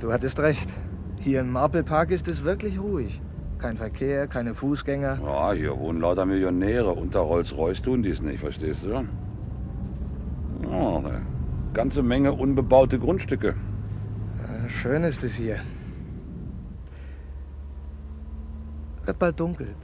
Du 0.00 0.12
hattest 0.12 0.40
recht. 0.40 0.68
Hier 1.20 1.42
im 1.42 1.52
Marple 1.52 1.82
Park 1.82 2.10
ist 2.10 2.28
es 2.28 2.44
wirklich 2.44 2.80
ruhig. 2.80 3.20
Kein 3.58 3.76
Verkehr, 3.76 4.26
keine 4.26 4.54
Fußgänger. 4.54 5.18
Ja, 5.22 5.52
hier 5.52 5.78
wohnen 5.78 6.00
lauter 6.00 6.24
Millionäre. 6.24 6.92
Unter 6.92 7.20
Rolls-Royce 7.20 7.82
tun 7.82 8.02
die 8.02 8.08
es 8.08 8.22
nicht, 8.22 8.40
verstehst 8.40 8.84
du? 8.84 8.88
Ja, 8.88 9.04
eine 10.96 11.20
ganze 11.74 12.02
Menge 12.02 12.32
unbebaute 12.32 12.98
Grundstücke. 12.98 13.54
Schön 14.68 15.04
ist 15.04 15.22
es 15.22 15.34
hier. 15.34 15.56
Wird 19.04 19.18
bald 19.18 19.38
dunkel. 19.38 19.74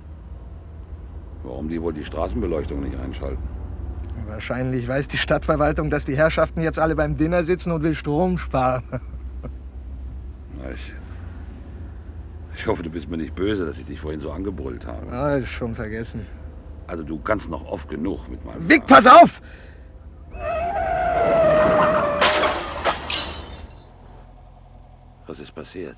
Warum 1.42 1.68
die 1.68 1.82
wohl 1.82 1.92
die 1.92 2.04
Straßenbeleuchtung 2.04 2.80
nicht 2.80 2.98
einschalten? 2.98 3.42
Wahrscheinlich 4.26 4.88
weiß 4.88 5.08
die 5.08 5.18
Stadtverwaltung, 5.18 5.90
dass 5.90 6.06
die 6.06 6.16
Herrschaften 6.16 6.62
jetzt 6.62 6.78
alle 6.78 6.96
beim 6.96 7.18
Dinner 7.18 7.42
sitzen 7.44 7.72
und 7.72 7.82
will 7.82 7.94
Strom 7.94 8.38
sparen. 8.38 8.84
Ich, 10.74 10.94
ich 12.66 12.68
hoffe, 12.68 12.82
du 12.82 12.90
bist 12.90 13.08
mir 13.08 13.16
nicht 13.16 13.36
böse, 13.36 13.64
dass 13.64 13.78
ich 13.78 13.86
dich 13.86 14.00
vorhin 14.00 14.18
so 14.18 14.32
angebrüllt 14.32 14.84
habe. 14.86 15.08
Ah, 15.12 15.36
ist 15.36 15.50
schon 15.50 15.76
vergessen. 15.76 16.26
Also 16.88 17.04
du 17.04 17.20
kannst 17.20 17.48
noch 17.48 17.64
oft 17.64 17.88
genug 17.88 18.28
mit 18.28 18.44
meinem... 18.44 18.68
Vic, 18.68 18.84
pass 18.88 19.06
auf! 19.06 19.40
Was 25.28 25.38
ist 25.38 25.54
passiert? 25.54 25.96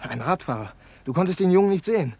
Ein 0.00 0.20
Radfahrer. 0.20 0.72
Du 1.02 1.12
konntest 1.12 1.40
den 1.40 1.50
Jungen 1.50 1.70
nicht 1.70 1.84
sehen. 1.84 2.14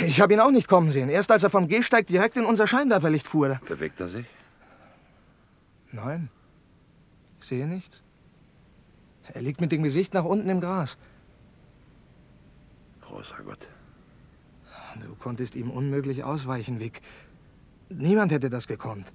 Ich 0.00 0.20
habe 0.20 0.32
ihn 0.32 0.40
auch 0.40 0.50
nicht 0.50 0.66
kommen 0.66 0.90
sehen. 0.90 1.08
Erst 1.08 1.30
als 1.30 1.44
er 1.44 1.50
vom 1.50 1.68
Gehsteig 1.68 2.08
direkt 2.08 2.36
in 2.36 2.44
unser 2.44 2.66
Scheinwerferlicht 2.66 3.28
fuhr. 3.28 3.60
Bewegt 3.68 4.00
er 4.00 4.08
sich? 4.08 4.26
Nein. 5.92 6.30
Ich 7.40 7.46
sehe 7.46 7.68
nichts. 7.68 8.02
Er 9.32 9.40
liegt 9.40 9.60
mit 9.60 9.70
dem 9.70 9.84
Gesicht 9.84 10.14
nach 10.14 10.24
unten 10.24 10.48
im 10.48 10.60
Gras. 10.60 10.98
Großer 13.22 13.42
Gott. 13.44 13.68
Du 15.00 15.14
konntest 15.14 15.54
ihm 15.54 15.70
unmöglich 15.70 16.24
ausweichen, 16.24 16.80
Vic. 16.80 17.00
Niemand 17.88 18.32
hätte 18.32 18.50
das 18.50 18.66
gekonnt. 18.66 19.12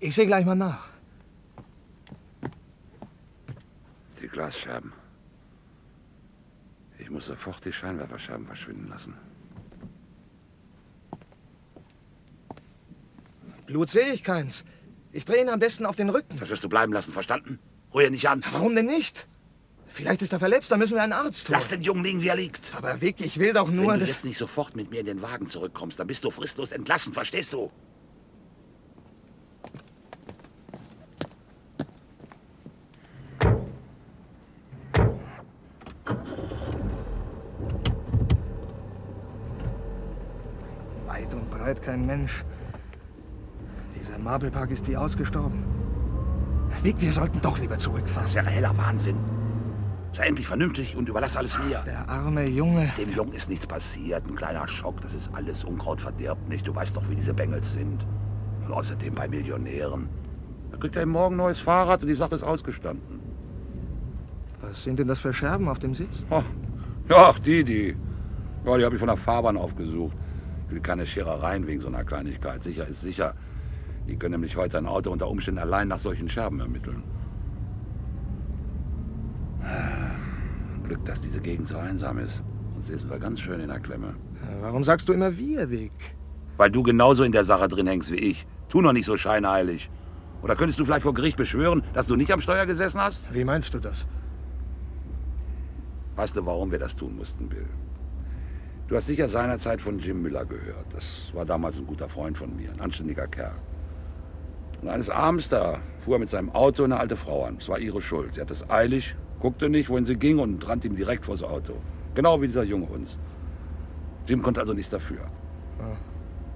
Ich 0.00 0.14
sehe 0.14 0.26
gleich 0.26 0.44
mal 0.44 0.56
nach. 0.56 0.88
Die 4.20 4.26
Glasscherben. 4.26 4.92
Ich 6.98 7.10
muss 7.10 7.26
sofort 7.26 7.64
die 7.64 7.72
Scheinwerferscheiben 7.72 8.46
verschwinden 8.46 8.88
lassen. 8.88 9.14
Blut 13.66 13.88
sehe 13.88 14.12
ich 14.12 14.24
keins. 14.24 14.64
Ich 15.12 15.24
drehe 15.24 15.42
ihn 15.42 15.48
am 15.48 15.60
besten 15.60 15.86
auf 15.86 15.94
den 15.94 16.10
Rücken. 16.10 16.38
Das 16.40 16.50
wirst 16.50 16.64
du 16.64 16.68
bleiben 16.68 16.92
lassen, 16.92 17.12
verstanden? 17.12 17.60
Ruhe 17.92 18.10
nicht 18.10 18.28
an. 18.28 18.42
Warum 18.50 18.74
denn 18.74 18.86
nicht? 18.86 19.28
Vielleicht 19.94 20.22
ist 20.22 20.32
er 20.32 20.40
verletzt, 20.40 20.72
da 20.72 20.76
müssen 20.76 20.96
wir 20.96 21.04
einen 21.04 21.12
Arzt 21.12 21.48
holen. 21.48 21.56
Lass 21.56 21.68
den 21.68 21.80
Jungen 21.80 22.02
liegen, 22.02 22.20
wie 22.20 22.26
er 22.26 22.34
liegt. 22.34 22.74
Aber 22.74 23.00
Vic, 23.00 23.20
ich 23.20 23.38
will 23.38 23.52
doch 23.52 23.70
nur, 23.70 23.92
Wenn 23.92 24.00
du 24.00 24.06
dass... 24.06 24.16
jetzt 24.16 24.24
nicht 24.24 24.38
sofort 24.38 24.74
mit 24.74 24.90
mir 24.90 24.98
in 24.98 25.06
den 25.06 25.22
Wagen 25.22 25.46
zurückkommst, 25.46 26.00
dann 26.00 26.08
bist 26.08 26.24
du 26.24 26.32
fristlos 26.32 26.72
entlassen, 26.72 27.14
verstehst 27.14 27.52
du? 27.52 27.70
Weit 41.06 41.32
und 41.32 41.48
breit 41.50 41.80
kein 41.84 42.04
Mensch. 42.04 42.44
Dieser 43.94 44.18
Marble 44.18 44.50
Park 44.50 44.72
ist 44.72 44.88
wie 44.88 44.96
ausgestorben. 44.96 45.62
Vic, 46.82 47.00
wir 47.00 47.12
sollten 47.12 47.40
doch 47.40 47.56
lieber 47.60 47.78
zurückfahren. 47.78 48.26
Das 48.26 48.34
wäre 48.34 48.50
heller 48.50 48.76
Wahnsinn. 48.76 49.43
Sei 50.14 50.26
endlich 50.28 50.46
vernünftig 50.46 50.94
und 50.96 51.08
überlass 51.08 51.36
alles 51.36 51.58
mir. 51.58 51.82
Der 51.84 52.08
arme 52.08 52.46
Junge. 52.46 52.88
Dem 52.96 53.10
Jungen 53.10 53.32
ist 53.32 53.48
nichts 53.48 53.66
passiert. 53.66 54.24
Ein 54.28 54.36
kleiner 54.36 54.68
Schock, 54.68 55.00
das 55.00 55.12
ist 55.12 55.28
alles 55.32 55.64
Unkraut 55.64 56.00
verdirbt 56.00 56.48
nicht. 56.48 56.64
Du 56.68 56.74
weißt 56.74 56.96
doch, 56.96 57.02
wie 57.10 57.16
diese 57.16 57.34
Bengels 57.34 57.72
sind. 57.72 58.06
Und 58.64 58.72
außerdem 58.72 59.12
bei 59.12 59.26
Millionären. 59.26 60.08
Da 60.70 60.78
kriegt 60.78 60.94
er 60.94 61.02
eben 61.02 61.10
morgen 61.10 61.34
ein 61.34 61.38
neues 61.38 61.58
Fahrrad 61.58 62.02
und 62.02 62.08
die 62.08 62.14
Sache 62.14 62.36
ist 62.36 62.44
ausgestanden. 62.44 63.18
Was 64.60 64.84
sind 64.84 65.00
denn 65.00 65.08
das 65.08 65.18
für 65.18 65.32
Scherben 65.34 65.68
auf 65.68 65.80
dem 65.80 65.94
Sitz? 65.94 66.24
Oh, 66.30 66.42
ja, 67.08 67.30
ach, 67.30 67.40
die, 67.40 67.64
die. 67.64 67.96
Ja, 68.64 68.78
die 68.78 68.84
habe 68.84 68.94
ich 68.94 69.00
von 69.00 69.08
der 69.08 69.16
Fahrbahn 69.16 69.56
aufgesucht. 69.56 70.16
Ich 70.68 70.74
will 70.74 70.80
keine 70.80 71.06
Scherereien 71.06 71.66
wegen 71.66 71.80
so 71.80 71.88
einer 71.88 72.04
Kleinigkeit. 72.04 72.62
Sicher 72.62 72.86
ist 72.86 73.00
sicher. 73.00 73.34
Die 74.06 74.16
können 74.16 74.32
nämlich 74.32 74.56
heute 74.56 74.78
ein 74.78 74.86
Auto 74.86 75.10
unter 75.10 75.28
Umständen 75.28 75.58
allein 75.58 75.88
nach 75.88 75.98
solchen 75.98 76.28
Scherben 76.28 76.60
ermitteln. 76.60 77.02
Glück, 80.84 81.04
dass 81.04 81.20
diese 81.20 81.40
Gegend 81.40 81.68
so 81.68 81.76
einsam 81.76 82.18
ist. 82.18 82.42
Sonst 82.74 82.86
sitzen 82.88 83.10
wir 83.10 83.18
ganz 83.18 83.40
schön 83.40 83.60
in 83.60 83.68
der 83.68 83.80
Klemme. 83.80 84.14
Warum 84.60 84.84
sagst 84.84 85.08
du 85.08 85.12
immer 85.12 85.36
wir, 85.36 85.70
Vic? 85.70 85.92
Weil 86.56 86.70
du 86.70 86.82
genauso 86.82 87.24
in 87.24 87.32
der 87.32 87.44
Sache 87.44 87.68
drin 87.68 87.86
hängst 87.86 88.10
wie 88.10 88.16
ich. 88.16 88.46
Tu 88.68 88.80
noch 88.80 88.92
nicht 88.92 89.06
so 89.06 89.16
scheinheilig. 89.16 89.90
Oder 90.42 90.56
könntest 90.56 90.78
du 90.78 90.84
vielleicht 90.84 91.02
vor 91.02 91.14
Gericht 91.14 91.36
beschwören, 91.36 91.82
dass 91.94 92.06
du 92.06 92.16
nicht 92.16 92.30
am 92.30 92.40
Steuer 92.40 92.66
gesessen 92.66 93.00
hast? 93.00 93.24
Wie 93.32 93.44
meinst 93.44 93.72
du 93.72 93.78
das? 93.78 94.06
Weißt 96.16 96.36
du, 96.36 96.44
warum 96.44 96.70
wir 96.70 96.78
das 96.78 96.94
tun 96.94 97.16
mussten, 97.16 97.48
Bill? 97.48 97.66
Du 98.86 98.96
hast 98.96 99.06
sicher 99.06 99.28
seinerzeit 99.28 99.80
von 99.80 99.98
Jim 99.98 100.20
Müller 100.20 100.44
gehört. 100.44 100.84
Das 100.92 101.30
war 101.32 101.46
damals 101.46 101.78
ein 101.78 101.86
guter 101.86 102.08
Freund 102.08 102.36
von 102.36 102.54
mir, 102.54 102.70
ein 102.70 102.80
anständiger 102.80 103.26
Kerl. 103.26 103.54
Und 104.82 104.90
eines 104.90 105.08
Abends 105.08 105.48
da 105.48 105.78
fuhr 106.00 106.16
er 106.16 106.18
mit 106.18 106.28
seinem 106.28 106.50
Auto 106.50 106.84
eine 106.84 107.00
alte 107.00 107.16
Frau 107.16 107.46
an. 107.46 107.56
Es 107.58 107.68
war 107.70 107.78
ihre 107.78 108.02
Schuld. 108.02 108.34
Sie 108.34 108.40
hatte 108.42 108.52
es 108.52 108.68
eilig, 108.68 109.16
guckte 109.44 109.68
nicht, 109.68 109.90
wohin 109.90 110.06
sie 110.06 110.16
ging 110.16 110.38
und 110.38 110.66
rannte 110.66 110.88
ihm 110.88 110.96
direkt 110.96 111.26
vors 111.26 111.42
Auto. 111.42 111.74
Genau 112.14 112.40
wie 112.40 112.46
dieser 112.46 112.64
Junge 112.64 112.86
uns. 112.86 113.18
Jim 114.26 114.40
konnte 114.40 114.58
also 114.58 114.72
nichts 114.72 114.90
dafür. 114.90 115.20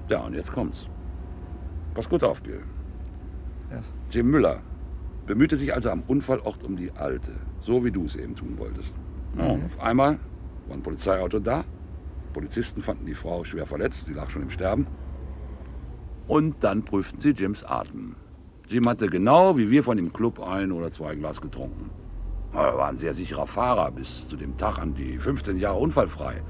Ja, 0.09 0.21
und 0.21 0.33
jetzt 0.33 0.51
kommt's. 0.51 0.87
Pass 1.93 2.09
gut 2.09 2.25
auf, 2.25 2.41
Bill. 2.41 2.63
Ja. 3.71 3.83
Jim 4.11 4.31
Müller 4.31 4.63
bemühte 5.27 5.59
sich 5.59 5.75
also 5.75 5.91
am 5.91 6.03
Unfallort 6.07 6.65
um 6.65 6.79
die 6.79 6.91
Alte, 6.93 7.33
so 7.61 7.85
wie 7.85 7.91
du 7.91 8.07
es 8.07 8.17
eben 8.17 8.35
tun 8.35 8.55
wolltest. 8.57 8.95
Ja, 9.37 9.49
und 9.49 9.67
auf 9.67 9.81
einmal 9.81 10.19
war 10.67 10.75
ein 10.75 10.83
Polizeiauto 10.83 11.41
da. 11.41 11.65
Polizisten 12.33 12.81
fanden 12.81 13.05
die 13.05 13.15
Frau 13.15 13.45
schwer 13.45 13.67
verletzt, 13.67 14.07
sie 14.07 14.15
lag 14.15 14.31
schon 14.31 14.45
im 14.45 14.51
Sterben. 14.51 14.87
Und 16.27 16.65
dann 16.65 16.87
prüften 16.87 17.21
sie 17.21 17.33
Jims 17.33 17.65
Atem. 17.65 18.17
Jim 18.67 18.89
hatte 18.89 19.09
genau 19.09 19.59
wie 19.59 19.71
wir 19.71 19.85
von 19.85 19.99
dem 19.99 20.11
Club 20.11 20.41
ein 20.41 20.73
oder 20.73 20.91
zwei 20.91 21.15
Glas 21.17 21.39
getrunken. 21.39 21.91
Er 22.53 22.77
war 22.77 22.89
ein 22.89 22.99
sehr 22.99 23.15
sicherer 23.15 23.47
Fahrer, 23.47 23.91
bis 23.91 24.27
zu 24.29 24.37
dem 24.37 24.57
Tag 24.57 24.79
an 24.79 24.95
die 24.95 25.19
15 25.19 25.59
Jahre 25.59 25.79
unfallfrei. 25.79 26.43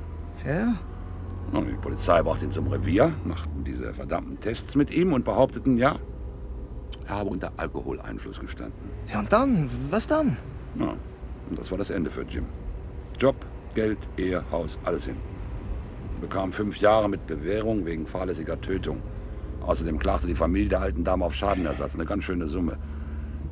Ja? 0.47 0.79
Und 1.53 1.69
die 1.69 1.75
Polizei 1.75 2.23
brachte 2.23 2.45
ihn 2.45 2.53
zum 2.53 2.69
Revier, 2.69 3.13
machten 3.25 3.65
diese 3.65 3.93
verdammten 3.95 4.39
Tests 4.39 4.75
mit 4.75 4.91
ihm 4.91 5.13
und 5.13 5.25
behaupteten, 5.25 5.77
ja, 5.77 5.97
er 7.07 7.17
habe 7.17 7.31
unter 7.31 7.53
Alkoholeinfluss 7.57 8.39
gestanden. 8.39 8.91
Ja, 9.11 9.21
und 9.21 9.33
dann? 9.33 9.71
Was 9.91 10.07
dann? 10.07 10.37
Ja, 10.79 10.95
und 11.49 11.59
das 11.59 11.71
war 11.71 11.79
das 11.79 11.89
Ende 11.89 12.11
für 12.11 12.23
Jim. 12.23 12.45
Job, 13.19 13.35
Geld, 13.75 13.99
Ehe, 14.19 14.45
Haus, 14.51 14.79
alles 14.85 15.05
hin. 15.07 15.17
Er 16.17 16.21
bekam 16.21 16.53
fünf 16.53 16.77
Jahre 16.79 17.09
mit 17.09 17.27
Bewährung 17.27 17.87
wegen 17.87 18.07
fahrlässiger 18.07 18.61
Tötung. 18.61 19.01
Außerdem 19.63 19.99
klagte 19.99 20.27
die 20.27 20.35
Familie 20.35 20.69
der 20.69 20.81
alten 20.83 21.03
Dame 21.03 21.25
auf 21.25 21.35
Schadenersatz, 21.35 21.95
eine 21.95 22.05
ganz 22.05 22.25
schöne 22.25 22.49
Summe. 22.49 22.79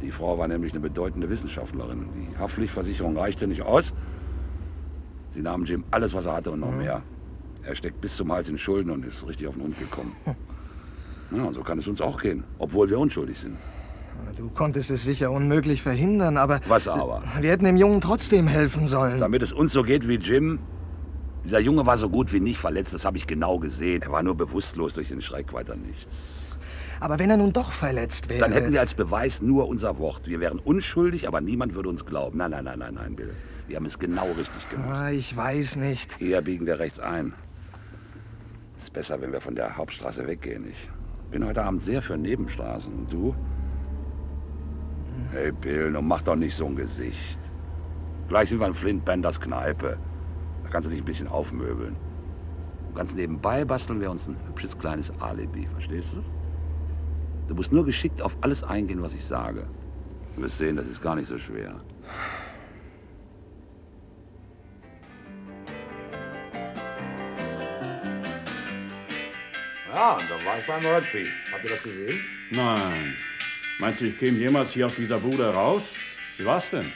Die 0.02 0.10
Frau 0.10 0.38
war 0.38 0.48
nämlich 0.48 0.72
eine 0.72 0.80
bedeutende 0.80 1.28
Wissenschaftlerin. 1.28 2.06
Die 2.14 2.38
Haftpflichtversicherung 2.38 3.16
reichte 3.16 3.46
nicht 3.46 3.62
aus. 3.62 3.92
Sie 5.34 5.42
nahmen 5.42 5.64
Jim 5.64 5.84
alles, 5.90 6.14
was 6.14 6.26
er 6.26 6.34
hatte 6.34 6.50
und 6.50 6.60
noch 6.60 6.72
mehr. 6.72 7.02
Er 7.62 7.74
steckt 7.74 8.00
bis 8.00 8.16
zum 8.16 8.32
Hals 8.32 8.48
in 8.48 8.58
Schulden 8.58 8.90
und 8.90 9.04
ist 9.04 9.26
richtig 9.26 9.48
auf 9.48 9.54
den 9.54 9.64
Hund 9.64 9.78
gekommen. 9.78 10.14
Ja, 11.32 11.42
und 11.42 11.54
so 11.54 11.62
kann 11.62 11.76
es 11.80 11.88
uns 11.88 12.00
auch 12.00 12.22
gehen, 12.22 12.44
obwohl 12.60 12.88
wir 12.88 13.00
unschuldig 13.00 13.36
sind. 13.40 13.56
Du 14.36 14.48
konntest 14.48 14.92
es 14.92 15.02
sicher 15.02 15.32
unmöglich 15.32 15.82
verhindern, 15.82 16.36
aber... 16.36 16.60
Was 16.68 16.86
aber? 16.86 17.22
Wir 17.40 17.50
hätten 17.50 17.64
dem 17.64 17.76
Jungen 17.76 18.00
trotzdem 18.00 18.46
helfen 18.46 18.86
sollen. 18.86 19.18
Damit 19.18 19.42
es 19.42 19.52
uns 19.52 19.72
so 19.72 19.82
geht 19.82 20.06
wie 20.06 20.18
Jim. 20.18 20.60
Dieser 21.44 21.58
Junge 21.58 21.84
war 21.84 21.98
so 21.98 22.08
gut 22.08 22.32
wie 22.32 22.40
nicht 22.40 22.58
verletzt, 22.58 22.94
das 22.94 23.04
habe 23.04 23.16
ich 23.16 23.26
genau 23.26 23.58
gesehen. 23.58 24.02
Er 24.02 24.12
war 24.12 24.22
nur 24.22 24.36
bewusstlos 24.36 24.94
durch 24.94 25.08
den 25.08 25.20
Schreck, 25.20 25.52
weiter 25.52 25.74
nichts. 25.74 26.35
Aber 27.00 27.18
wenn 27.18 27.30
er 27.30 27.36
nun 27.36 27.52
doch 27.52 27.72
verletzt 27.72 28.28
wäre... 28.28 28.40
Dann 28.40 28.52
hätten 28.52 28.72
wir 28.72 28.80
als 28.80 28.94
Beweis 28.94 29.42
nur 29.42 29.68
unser 29.68 29.98
Wort. 29.98 30.26
Wir 30.26 30.40
wären 30.40 30.58
unschuldig, 30.58 31.28
aber 31.28 31.40
niemand 31.40 31.74
würde 31.74 31.88
uns 31.88 32.04
glauben. 32.04 32.38
Nein, 32.38 32.50
nein, 32.50 32.64
nein, 32.64 32.78
nein, 32.78 32.94
nein, 32.94 33.16
Bill. 33.16 33.34
Wir 33.68 33.76
haben 33.76 33.86
es 33.86 33.98
genau 33.98 34.26
richtig 34.32 34.68
gemacht. 34.70 34.88
Ah, 34.88 35.10
ich 35.10 35.36
weiß 35.36 35.76
nicht. 35.76 36.20
Eher 36.20 36.40
biegen 36.42 36.66
wir 36.66 36.78
rechts 36.78 36.98
ein. 36.98 37.34
Ist 38.82 38.92
besser, 38.92 39.20
wenn 39.20 39.32
wir 39.32 39.40
von 39.40 39.54
der 39.54 39.76
Hauptstraße 39.76 40.26
weggehen. 40.26 40.68
Ich 40.68 40.88
bin 41.30 41.44
heute 41.44 41.64
Abend 41.64 41.80
sehr 41.80 42.00
für 42.00 42.16
Nebenstraßen. 42.16 42.92
Und 42.92 43.12
du? 43.12 43.34
Hey, 45.32 45.50
Bill, 45.50 45.90
nun 45.90 46.06
mach 46.06 46.22
doch 46.22 46.36
nicht 46.36 46.54
so 46.54 46.66
ein 46.66 46.76
Gesicht. 46.76 47.38
Gleich 48.28 48.48
sind 48.48 48.60
wir 48.60 48.66
in 48.66 48.74
Flint 48.74 49.04
Benders 49.04 49.40
Kneipe. 49.40 49.98
Da 50.62 50.70
kannst 50.70 50.86
du 50.86 50.90
dich 50.90 51.00
ein 51.00 51.04
bisschen 51.04 51.28
aufmöbeln. 51.28 51.96
Und 52.88 52.94
ganz 52.94 53.14
nebenbei 53.14 53.64
basteln 53.64 54.00
wir 54.00 54.10
uns 54.10 54.28
ein 54.28 54.36
hübsches 54.48 54.76
kleines 54.78 55.12
Alibi, 55.20 55.66
verstehst 55.72 56.12
du? 56.12 56.22
Du 57.48 57.54
musst 57.54 57.72
nur 57.72 57.84
geschickt 57.84 58.20
auf 58.20 58.36
alles 58.40 58.64
eingehen, 58.64 59.02
was 59.02 59.14
ich 59.14 59.24
sage. 59.24 59.66
Du 60.34 60.42
wirst 60.42 60.58
sehen, 60.58 60.76
das 60.76 60.86
ist 60.86 61.00
gar 61.00 61.14
nicht 61.14 61.28
so 61.28 61.38
schwer. 61.38 61.80
Ja, 69.92 70.12
und 70.16 70.24
da 70.28 70.44
war 70.44 70.58
ich 70.58 70.66
beim 70.66 70.84
Rugby. 70.84 71.26
Habt 71.52 71.64
ihr 71.64 71.70
das 71.70 71.82
gesehen? 71.82 72.20
Nein. 72.50 73.14
Meinst 73.78 74.00
du, 74.00 74.06
ich 74.06 74.18
käme 74.18 74.38
jemals 74.38 74.72
hier 74.72 74.86
aus 74.86 74.94
dieser 74.94 75.18
Bude 75.18 75.46
raus? 75.52 75.92
Wie 76.36 76.44
war's 76.44 76.68
denn? 76.70 76.92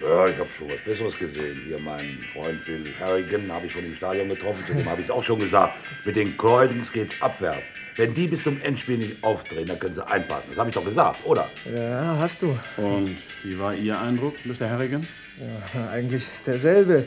Ja, 0.00 0.26
ich 0.28 0.38
habe 0.38 0.48
schon 0.56 0.68
was 0.68 0.78
Besseres 0.84 1.18
gesehen. 1.18 1.62
Hier 1.66 1.78
meinen 1.78 2.24
Freund 2.32 2.64
Bill 2.64 2.84
Harrigan 3.00 3.50
habe 3.50 3.66
ich 3.66 3.72
von 3.72 3.82
dem 3.82 3.94
Stadion 3.94 4.28
getroffen. 4.28 4.64
Zu 4.66 4.74
dem 4.74 4.88
habe 4.88 5.00
ich 5.00 5.08
es 5.08 5.10
auch 5.10 5.22
schon 5.22 5.40
gesagt. 5.40 5.74
Mit 6.04 6.16
den 6.16 6.36
Croydons 6.36 6.92
geht's 6.92 7.14
abwärts. 7.20 7.64
Wenn 7.96 8.14
die 8.14 8.28
bis 8.28 8.44
zum 8.44 8.60
Endspiel 8.62 8.98
nicht 8.98 9.22
aufdrehen, 9.22 9.66
dann 9.66 9.78
können 9.78 9.94
sie 9.94 10.06
einparken. 10.06 10.50
Das 10.50 10.58
habe 10.58 10.70
ich 10.70 10.74
doch 10.74 10.84
gesagt, 10.84 11.18
oder? 11.24 11.48
Ja, 11.64 12.16
hast 12.18 12.40
du. 12.40 12.56
Und 12.76 13.16
wie 13.42 13.58
war 13.58 13.74
Ihr 13.74 13.98
Eindruck, 13.98 14.34
Mr. 14.44 14.70
Harrigan? 14.70 15.06
Ja, 15.38 15.90
eigentlich 15.90 16.24
derselbe. 16.46 17.06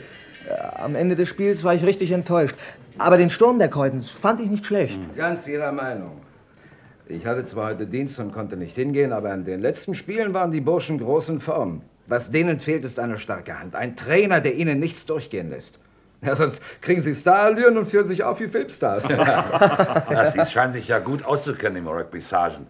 Am 0.74 0.94
Ende 0.94 1.16
des 1.16 1.30
Spiels 1.30 1.64
war 1.64 1.74
ich 1.74 1.84
richtig 1.84 2.10
enttäuscht. 2.10 2.54
Aber 2.98 3.16
den 3.16 3.30
Sturm 3.30 3.58
der 3.58 3.68
Kreutens 3.68 4.10
fand 4.10 4.40
ich 4.40 4.48
nicht 4.50 4.66
schlecht. 4.66 5.00
Ganz 5.16 5.48
Ihrer 5.48 5.72
Meinung. 5.72 6.20
Ich 7.08 7.24
hatte 7.26 7.44
zwar 7.44 7.70
heute 7.70 7.86
Dienst 7.86 8.18
und 8.20 8.32
konnte 8.32 8.56
nicht 8.56 8.76
hingehen, 8.76 9.12
aber 9.12 9.32
in 9.34 9.44
den 9.44 9.60
letzten 9.60 9.94
Spielen 9.94 10.32
waren 10.32 10.52
die 10.52 10.60
Burschen 10.60 10.98
groß 10.98 11.30
in 11.30 11.40
Form. 11.40 11.82
Was 12.06 12.30
denen 12.30 12.60
fehlt, 12.60 12.84
ist 12.84 12.98
eine 12.98 13.18
starke 13.18 13.58
Hand. 13.58 13.74
Ein 13.74 13.96
Trainer, 13.96 14.40
der 14.40 14.54
ihnen 14.54 14.78
nichts 14.78 15.06
durchgehen 15.06 15.50
lässt. 15.50 15.80
Ja, 16.20 16.36
sonst 16.36 16.62
kriegen 16.80 17.00
sie 17.00 17.14
Starallüren 17.14 17.76
und 17.76 17.86
führen 17.86 18.06
sich 18.06 18.24
auf 18.24 18.40
wie 18.40 18.48
Filmstars. 18.48 19.08
ja, 19.08 20.30
Sie 20.30 20.46
scheinen 20.50 20.72
sich 20.72 20.88
ja 20.88 20.98
gut 20.98 21.24
auszukennen 21.24 21.78
im 21.78 21.88
Rugby, 21.88 22.20
Sergeant. 22.20 22.66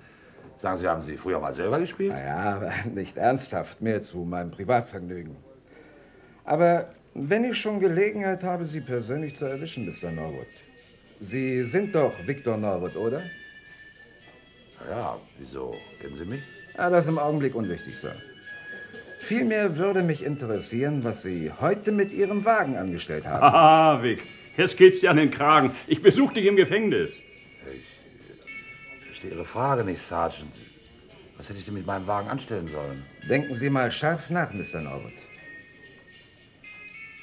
Sagen 0.58 0.78
Sie, 0.78 0.88
haben 0.88 1.02
Sie 1.02 1.16
früher 1.16 1.40
mal 1.40 1.54
selber 1.54 1.78
gespielt? 1.78 2.12
Ja, 2.12 2.56
aber 2.56 2.72
nicht 2.92 3.16
ernsthaft, 3.16 3.80
mehr 3.80 4.02
zu 4.02 4.18
meinem 4.18 4.50
Privatvergnügen. 4.50 5.36
Aber 6.44 6.88
wenn 7.14 7.44
ich 7.44 7.60
schon 7.60 7.80
Gelegenheit 7.80 8.42
habe, 8.42 8.64
Sie 8.64 8.80
persönlich 8.80 9.36
zu 9.36 9.44
erwischen, 9.44 9.86
Mr. 9.86 10.10
Norwood. 10.10 10.46
Sie 11.20 11.64
sind 11.64 11.94
doch 11.94 12.12
Victor 12.26 12.56
Norwood, 12.56 12.96
oder? 12.96 13.22
Ja, 14.90 15.16
wieso? 15.38 15.76
Kennen 16.00 16.16
Sie 16.16 16.24
mich? 16.24 16.42
Ja, 16.76 16.90
das 16.90 17.04
ist 17.04 17.10
im 17.10 17.18
Augenblick 17.18 17.54
unwichtig, 17.54 17.96
Sir. 17.96 18.14
Vielmehr 19.24 19.78
würde 19.78 20.02
mich 20.02 20.22
interessieren, 20.22 21.02
was 21.02 21.22
Sie 21.22 21.50
heute 21.58 21.92
mit 21.92 22.12
Ihrem 22.12 22.44
Wagen 22.44 22.76
angestellt 22.76 23.26
haben. 23.26 23.40
Haha, 23.40 24.02
Vic. 24.02 24.22
Jetzt 24.58 24.76
geht's 24.76 25.00
dir 25.00 25.10
an 25.10 25.16
den 25.16 25.30
Kragen. 25.30 25.70
Ich 25.86 26.02
besuche 26.02 26.34
dich 26.34 26.44
im 26.44 26.56
Gefängnis. 26.56 27.22
Ich 29.00 29.06
verstehe 29.06 29.30
Ihre 29.30 29.46
Frage 29.46 29.82
nicht, 29.82 30.02
Sergeant. 30.02 30.54
Was 31.38 31.48
hätte 31.48 31.58
ich 31.58 31.64
denn 31.64 31.72
mit 31.72 31.86
meinem 31.86 32.06
Wagen 32.06 32.28
anstellen 32.28 32.68
sollen? 32.68 33.02
Denken 33.26 33.54
Sie 33.54 33.70
mal 33.70 33.90
scharf 33.90 34.28
nach, 34.28 34.52
Mr. 34.52 34.82
Norwood. 34.82 35.12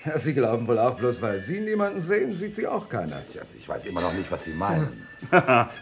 Ja, 0.04 0.18
Sie 0.18 0.34
glauben 0.34 0.68
wohl 0.68 0.80
auch, 0.80 0.96
bloß 0.96 1.22
weil 1.22 1.40
Sie 1.40 1.60
niemanden 1.60 2.02
sehen, 2.02 2.34
sieht 2.34 2.56
Sie 2.56 2.66
auch 2.66 2.90
keiner. 2.90 3.22
Ich 3.58 3.70
weiß 3.70 3.86
immer 3.86 4.02
noch 4.02 4.14
nicht, 4.14 4.32
was 4.32 4.44
Sie 4.44 4.52
meinen. 4.52 5.08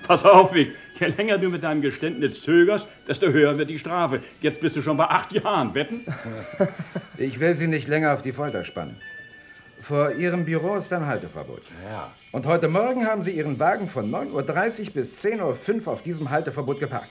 Pass 0.08 0.26
auf, 0.26 0.54
Vic. 0.54 0.76
Je 1.00 1.08
länger 1.08 1.38
du 1.38 1.48
mit 1.48 1.64
deinem 1.64 1.82
Geständnis 1.82 2.42
zögerst, 2.42 2.88
desto 3.08 3.28
höher 3.28 3.58
wird 3.58 3.70
die 3.70 3.80
Strafe. 3.80 4.22
Jetzt 4.42 4.60
bist 4.60 4.76
du 4.76 4.82
schon 4.82 4.98
bei 4.98 5.06
acht 5.06 5.32
Jahren. 5.34 5.74
Wetten? 5.74 6.06
Ich 7.18 7.42
will 7.42 7.54
Sie 7.54 7.68
nicht 7.68 7.90
länger 7.90 8.14
auf 8.14 8.22
die 8.22 8.32
Folter 8.32 8.64
spannen. 8.64 8.96
Vor 9.82 10.14
Ihrem 10.14 10.46
Büro 10.46 10.76
ist 10.78 10.92
ein 10.94 11.06
Halteverbot. 11.06 11.64
Ja. 11.92 12.14
Und 12.32 12.46
heute 12.46 12.70
Morgen 12.70 13.06
haben 13.06 13.24
Sie 13.24 13.32
Ihren 13.32 13.60
Wagen 13.60 13.90
von 13.90 14.10
9.30 14.10 14.88
Uhr 14.88 14.94
bis 14.94 15.22
10.05 15.26 15.86
Uhr 15.86 15.88
auf 15.92 16.02
diesem 16.02 16.30
Halteverbot 16.30 16.80
geparkt. 16.80 17.10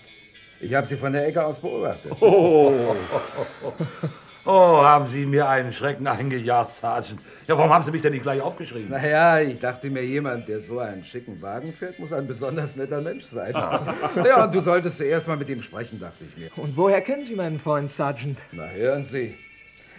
Ich 0.60 0.72
habe 0.74 0.86
Sie 0.86 0.96
von 0.96 1.12
der 1.12 1.26
Ecke 1.26 1.44
aus 1.44 1.60
beobachtet. 1.60 2.12
Oh. 2.20 2.72
oh, 4.48 4.82
haben 4.82 5.06
Sie 5.06 5.26
mir 5.26 5.48
einen 5.48 5.72
Schrecken 5.72 6.06
eingejagt, 6.06 6.74
Sergeant. 6.74 7.20
Ja, 7.46 7.56
warum 7.56 7.72
haben 7.72 7.84
Sie 7.84 7.90
mich 7.90 8.02
denn 8.02 8.12
nicht 8.12 8.22
gleich 8.22 8.40
aufgeschrieben? 8.40 8.90
Naja, 8.90 9.40
ich 9.40 9.60
dachte 9.60 9.90
mir, 9.90 10.04
jemand, 10.04 10.48
der 10.48 10.60
so 10.60 10.78
einen 10.78 11.04
schicken 11.04 11.40
Wagen 11.40 11.72
fährt, 11.72 11.98
muss 11.98 12.12
ein 12.12 12.26
besonders 12.26 12.74
netter 12.74 13.00
Mensch 13.00 13.24
sein. 13.24 13.54
ja, 14.24 14.44
und 14.44 14.54
du 14.54 14.60
solltest 14.60 14.96
zuerst 14.96 15.28
mal 15.28 15.36
mit 15.36 15.48
ihm 15.48 15.62
sprechen, 15.62 16.00
dachte 16.00 16.24
ich 16.24 16.36
mir. 16.36 16.50
Und 16.56 16.76
woher 16.76 17.00
kennen 17.02 17.24
Sie 17.24 17.36
meinen 17.36 17.58
Freund, 17.58 17.90
Sergeant? 17.90 18.38
Na, 18.52 18.68
hören 18.68 19.04
Sie. 19.04 19.34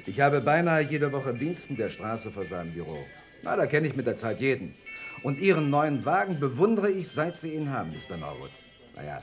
Ich 0.05 0.19
habe 0.19 0.41
beinahe 0.41 0.81
jede 0.81 1.11
Woche 1.11 1.33
Diensten 1.33 1.75
der 1.75 1.89
Straße 1.89 2.31
vor 2.31 2.45
seinem 2.45 2.73
Büro. 2.73 2.97
Na, 3.43 3.55
da 3.55 3.67
kenne 3.67 3.87
ich 3.87 3.95
mit 3.95 4.07
der 4.07 4.17
Zeit 4.17 4.39
jeden. 4.39 4.75
Und 5.21 5.39
Ihren 5.39 5.69
neuen 5.69 6.05
Wagen 6.05 6.39
bewundere 6.39 6.89
ich, 6.89 7.09
seit 7.09 7.37
Sie 7.37 7.53
ihn 7.53 7.71
haben, 7.71 7.91
Mr. 7.91 8.17
Norwood. 8.17 8.51
Naja, 8.95 9.21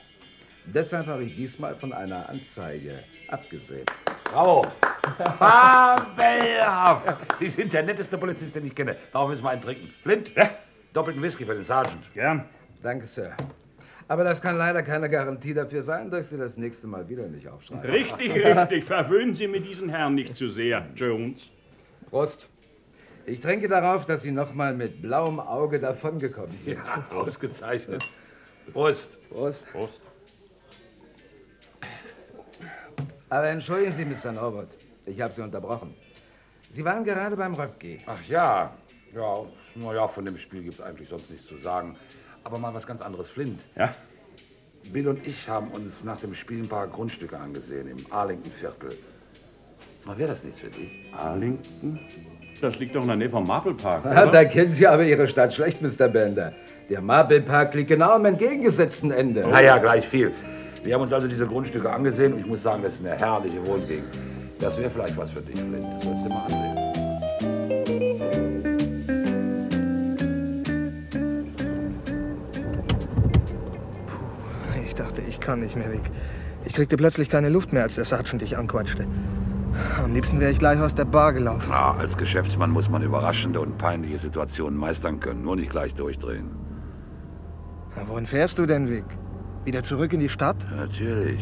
deshalb 0.67 1.07
habe 1.07 1.25
ich 1.25 1.35
diesmal 1.35 1.75
von 1.75 1.93
einer 1.93 2.29
Anzeige 2.29 3.03
abgesehen. 3.29 3.87
Bravo. 4.37 4.67
Fabelhaft. 5.39 7.17
Sie 7.39 7.49
sind 7.49 7.73
der 7.73 7.85
netteste 7.85 8.19
Polizist, 8.19 8.55
den 8.55 8.67
ich 8.67 8.75
kenne. 8.75 8.95
Darauf 9.11 9.31
müssen 9.31 9.43
wir 9.43 9.49
einen 9.49 9.63
trinken. 9.63 9.95
Flint, 10.03 10.31
doppelten 10.93 11.23
Whisky 11.23 11.47
für 11.47 11.55
den 11.55 11.65
Sergeant. 11.65 12.03
Gern. 12.13 12.45
Danke, 12.83 13.07
Sir. 13.07 13.33
Aber 14.09 14.25
das 14.25 14.43
kann 14.43 14.59
leider 14.59 14.83
keine 14.83 15.09
Garantie 15.09 15.55
dafür 15.55 15.83
sein, 15.83 16.11
dass 16.11 16.29
Sie 16.29 16.37
das 16.37 16.59
nächste 16.59 16.87
Mal 16.87 17.09
wieder 17.09 17.27
nicht 17.29 17.49
aufschreiben. 17.49 17.91
Richtig, 17.91 18.35
richtig. 18.35 18.85
Verwöhnen 18.85 19.33
Sie 19.33 19.49
mir 19.49 19.63
diesen 19.63 19.89
Herrn 19.89 20.15
nicht 20.15 20.35
zu 20.35 20.51
sehr, 20.51 20.87
Jones. 20.95 21.51
Prost. 22.11 22.51
Ich 23.25 23.41
trinke 23.41 23.69
darauf, 23.69 24.05
dass 24.05 24.21
Sie 24.21 24.33
noch 24.33 24.53
mal 24.53 24.75
mit 24.75 25.01
blauem 25.01 25.41
Auge 25.41 25.81
davongekommen 25.81 26.59
sind. 26.59 26.77
Ja, 26.85 27.07
ausgezeichnet. 27.11 28.07
Prost. 28.71 29.09
Prost. 29.31 29.65
Prost. 29.73 30.03
Aber 33.29 33.49
entschuldigen 33.49 33.93
Sie, 33.93 34.05
Mr. 34.05 34.33
Norbert. 34.33 34.71
Ich 35.05 35.21
habe 35.21 35.35
Sie 35.35 35.43
unterbrochen. 35.43 35.95
Sie 36.71 36.85
waren 36.85 37.05
gerade 37.05 37.37
beim 37.37 37.55
Röpke. 37.55 38.01
Ach 38.07 38.23
ja. 38.29 38.73
Ja, 39.15 39.39
naja, 39.75 40.07
von 40.09 40.25
dem 40.25 40.37
Spiel 40.37 40.63
gibt 40.65 40.75
es 40.75 40.81
eigentlich 40.81 41.09
sonst 41.09 41.31
nichts 41.31 41.47
zu 41.47 41.57
sagen. 41.59 41.97
Aber 42.45 42.59
mal 42.59 42.75
was 42.75 42.87
ganz 42.87 43.01
anderes, 43.01 43.29
Flint. 43.29 43.61
Ja? 43.77 43.95
Bill 44.93 45.09
und 45.09 45.27
ich 45.27 45.49
haben 45.49 45.69
uns 45.69 46.05
nach 46.05 46.21
dem 46.21 46.35
Spiel 46.35 46.63
ein 46.63 46.69
paar 46.69 46.87
Grundstücke 46.87 47.37
angesehen 47.39 47.89
im 47.89 48.07
Arlington-Viertel. 48.11 48.97
Mal 50.05 50.19
wäre 50.19 50.31
das 50.31 50.45
nichts 50.45 50.61
für 50.61 50.69
dich? 50.71 50.91
Arlington? 51.17 51.99
Das 52.61 52.79
liegt 52.79 52.95
doch 52.95 53.03
in 53.03 53.09
der 53.09 53.17
Nähe 53.17 53.31
vom 53.31 53.47
Marble 53.47 53.75
Park. 53.75 54.05
Oder? 54.07 54.27
da 54.27 54.45
kennen 54.45 54.71
Sie 54.71 54.87
aber 54.87 55.05
Ihre 55.05 55.27
Stadt 55.27 55.55
schlecht, 55.55 55.83
Mr. 55.83 56.09
Bender. 56.09 56.53
Der 56.89 57.01
Marble 57.01 57.41
Park 57.41 57.75
liegt 57.75 57.89
genau 57.89 58.13
am 58.13 58.25
entgegengesetzten 58.25 59.11
Ende. 59.11 59.41
Naja, 59.41 59.79
gleich 59.79 60.07
viel. 60.07 60.33
Wir 60.87 60.95
haben 60.95 61.03
uns 61.03 61.13
also 61.13 61.27
diese 61.27 61.49
Grundstücke 61.49 61.93
angesehen 61.93 62.35
und 62.35 62.39
ich 62.39 62.47
muss 62.47 62.63
sagen, 62.63 62.81
das 62.85 62.95
ist 62.95 63.05
eine 63.05 63.17
herrliche 63.17 63.67
Wohngegend. 63.67 64.07
Das 64.61 64.79
wäre 64.79 64.89
vielleicht 64.89 65.17
was 65.17 65.33
für 65.33 65.41
dich, 65.41 65.57
Flint. 65.57 65.85
Das 65.85 66.05
sollst 66.05 66.25
du 66.25 66.29
mal 66.29 66.45
ansehen. 66.45 66.77
Ich 74.87 74.95
dachte, 74.95 75.23
ich 75.23 75.41
kann 75.41 75.59
nicht 75.59 75.75
mehr 75.75 75.91
weg. 75.91 76.09
Ich 76.65 76.73
kriegte 76.73 76.97
plötzlich 76.97 77.31
keine 77.31 77.49
Luft 77.49 77.73
mehr, 77.73 77.83
als 77.83 77.97
der 77.97 78.05
Sergeant 78.05 78.43
dich 78.43 78.57
anquatschte. 78.57 79.09
Am 80.05 80.15
liebsten 80.15 80.39
wäre 80.39 80.53
ich 80.53 80.61
gleich 80.61 80.81
aus 80.81 80.95
der 80.95 81.05
Bar 81.05 81.33
gelaufen. 81.33 81.67
Na, 81.69 81.97
als 81.97 82.17
Geschäftsmann 82.17 82.71
muss 82.71 82.89
man 82.89 83.03
überraschende 83.03 83.59
und 83.59 83.77
peinliche 83.77 84.21
Situationen 84.21 84.79
meistern 84.79 85.19
können, 85.19 85.43
nur 85.43 85.57
nicht 85.57 85.71
gleich 85.71 85.95
durchdrehen. 85.95 86.49
Na, 87.97 88.07
wohin 88.07 88.27
fährst 88.27 88.61
du 88.61 88.67
denn, 88.67 88.89
Vic? 88.89 89.05
Wieder 89.67 89.83
zurück 89.83 90.13
in 90.13 90.21
die 90.21 90.29
Stadt? 90.29 90.65
Natürlich. 90.77 91.41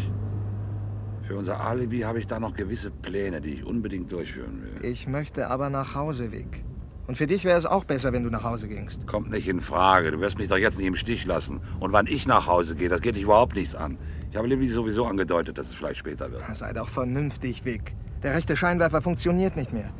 Für 1.29 1.37
unser 1.37 1.61
Alibi 1.61 2.01
habe 2.01 2.19
ich 2.19 2.27
da 2.27 2.41
noch 2.41 2.55
gewisse 2.55 2.91
Pläne, 2.91 3.43
die 3.43 3.51
ich 3.51 3.67
unbedingt 3.67 4.11
durchführen 4.11 4.63
will. 4.63 4.91
Ich 4.91 5.07
möchte 5.07 5.51
aber 5.51 5.69
nach 5.69 5.95
Hause, 5.95 6.33
Vic. 6.33 6.65
Und 7.07 7.19
für 7.19 7.27
dich 7.27 7.45
wäre 7.45 7.59
es 7.59 7.67
auch 7.67 7.85
besser, 7.85 8.15
wenn 8.15 8.25
du 8.25 8.31
nach 8.31 8.43
Hause 8.43 8.67
gingst. 8.67 9.07
Kommt 9.07 9.31
nicht 9.31 9.47
in 9.47 9.61
Frage. 9.61 10.11
Du 10.11 10.21
wirst 10.21 10.39
mich 10.39 10.49
doch 10.49 10.57
jetzt 10.57 10.79
nicht 10.79 10.87
im 10.87 10.97
Stich 10.97 11.27
lassen. 11.27 11.61
Und 11.81 11.93
wann 11.93 12.07
ich 12.07 12.27
nach 12.27 12.47
Hause 12.47 12.77
gehe, 12.77 12.89
das 12.89 13.03
geht 13.03 13.15
dich 13.17 13.25
überhaupt 13.25 13.57
nichts 13.57 13.75
an. 13.75 13.99
Ich 14.31 14.39
habe 14.39 14.49
Libby 14.49 14.69
sowieso 14.69 15.05
angedeutet, 15.05 15.59
dass 15.59 15.67
es 15.67 15.75
vielleicht 15.75 15.99
später 15.99 16.33
wird. 16.33 16.43
Sei 16.55 16.73
doch 16.73 16.89
vernünftig, 16.89 17.67
Vic. 17.67 17.95
Der 18.23 18.35
rechte 18.35 18.57
Scheinwerfer 18.57 19.03
funktioniert 19.03 19.55
nicht 19.55 19.75
mehr. 19.75 19.91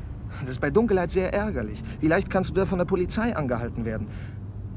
Das 0.41 0.49
ist 0.49 0.63
bei 0.63 0.71
Dunkelheit 0.71 1.11
sehr 1.11 1.35
ärgerlich. 1.35 1.83
Vielleicht 2.01 2.31
kannst 2.31 2.49
du 2.49 2.55
da 2.55 2.65
von 2.65 2.79
der 2.79 2.87
Polizei 2.87 3.37
angehalten 3.37 3.85
werden. 3.85 4.07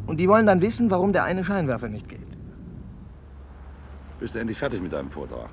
Und 0.06 0.20
die 0.20 0.28
wollen 0.28 0.46
dann 0.46 0.62
wissen, 0.62 0.92
warum 0.92 1.14
der 1.14 1.24
eine 1.24 1.46
Scheinwerfer 1.46 1.88
nicht 1.88 2.10
geht. 2.10 2.37
Bist 4.20 4.36
du 4.36 4.40
endlich 4.40 4.58
fertig 4.58 4.82
mit 4.82 4.94
deinem 4.94 5.12
Vortrag? 5.12 5.50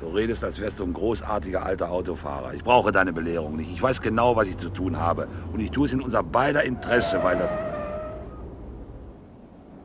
Du 0.00 0.08
redest, 0.08 0.42
als 0.42 0.58
wärst 0.58 0.80
du 0.80 0.84
ein 0.84 0.94
großartiger 0.94 1.62
alter 1.62 1.90
Autofahrer. 1.90 2.54
Ich 2.54 2.64
brauche 2.64 2.90
deine 2.90 3.12
Belehrung 3.12 3.56
nicht. 3.56 3.70
Ich 3.70 3.82
weiß 3.82 4.00
genau, 4.00 4.34
was 4.34 4.48
ich 4.48 4.56
zu 4.56 4.70
tun 4.70 4.98
habe. 4.98 5.28
Und 5.52 5.60
ich 5.60 5.70
tue 5.70 5.86
es 5.86 5.92
in 5.92 6.00
unser 6.00 6.22
beider 6.22 6.64
Interesse, 6.64 7.22
weil 7.22 7.38
das... 7.38 7.54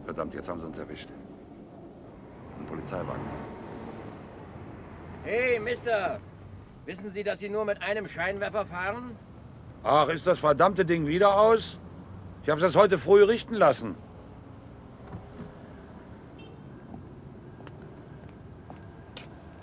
Verdammt, 0.05 0.33
jetzt 0.33 0.47
haben 0.47 0.61
sie 0.61 0.65
uns 0.67 0.77
erwischt. 0.77 1.09
Ein 2.59 2.65
Polizeiwagen. 2.65 3.21
Hey, 5.23 5.59
Mister! 5.59 6.19
Wissen 6.85 7.11
Sie, 7.11 7.23
dass 7.23 7.39
Sie 7.39 7.49
nur 7.49 7.65
mit 7.65 7.81
einem 7.81 8.07
Scheinwerfer 8.07 8.65
fahren? 8.67 9.17
Ach, 9.83 10.07
ist 10.09 10.25
das 10.27 10.39
verdammte 10.39 10.85
Ding 10.85 11.07
wieder 11.07 11.37
aus? 11.37 11.79
Ich 12.43 12.49
habe 12.49 12.61
das 12.61 12.75
heute 12.75 12.99
früh 12.99 13.23
richten 13.23 13.55
lassen. 13.55 13.95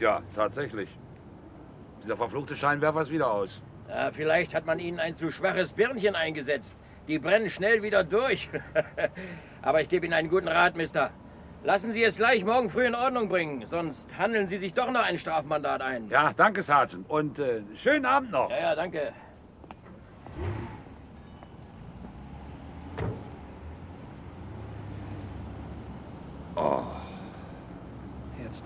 Ja, 0.03 0.21
tatsächlich. 0.35 0.89
Dieser 2.03 2.17
verfluchte 2.17 2.57
Scheinwerfer 2.57 3.03
ist 3.03 3.13
wieder 3.13 3.31
aus. 3.31 3.63
Ja, 3.89 4.11
vielleicht 4.11 4.53
hat 4.53 4.67
man 4.67 4.81
Ihnen 4.81 4.99
ein 4.99 5.15
zu 5.15 5.31
schwaches 5.31 5.73
Birnchen 5.73 6.17
eingesetzt. 6.17 6.77
Die 7.07 7.21
brennen 7.21 7.49
schnell 7.49 7.85
wieder 7.85 8.03
durch. 8.03 8.51
Aber 9.63 9.81
ich 9.81 9.89
gebe 9.89 10.05
Ihnen 10.05 10.13
einen 10.13 10.29
guten 10.29 10.49
Rat, 10.49 10.75
Mister. 10.75 11.13
Lassen 11.63 11.93
Sie 11.93 12.03
es 12.03 12.17
gleich 12.17 12.45
morgen 12.45 12.69
früh 12.69 12.85
in 12.85 12.97
Ordnung 12.97 13.29
bringen, 13.29 13.65
sonst 13.69 14.09
handeln 14.19 14.49
Sie 14.49 14.59
sich 14.59 14.75
doch 14.75 14.91
noch 14.91 15.05
ein 15.05 15.19
Strafmandat 15.19 15.81
ein. 15.81 16.09
Ja, 16.09 16.33
danke, 16.37 16.65
Sergeant. 16.65 17.09
Und 17.09 17.39
äh, 17.39 17.63
schönen 17.77 18.05
Abend 18.05 18.33
noch. 18.33 18.51
Ja, 18.51 18.59
ja, 18.59 18.75
danke. 18.75 19.13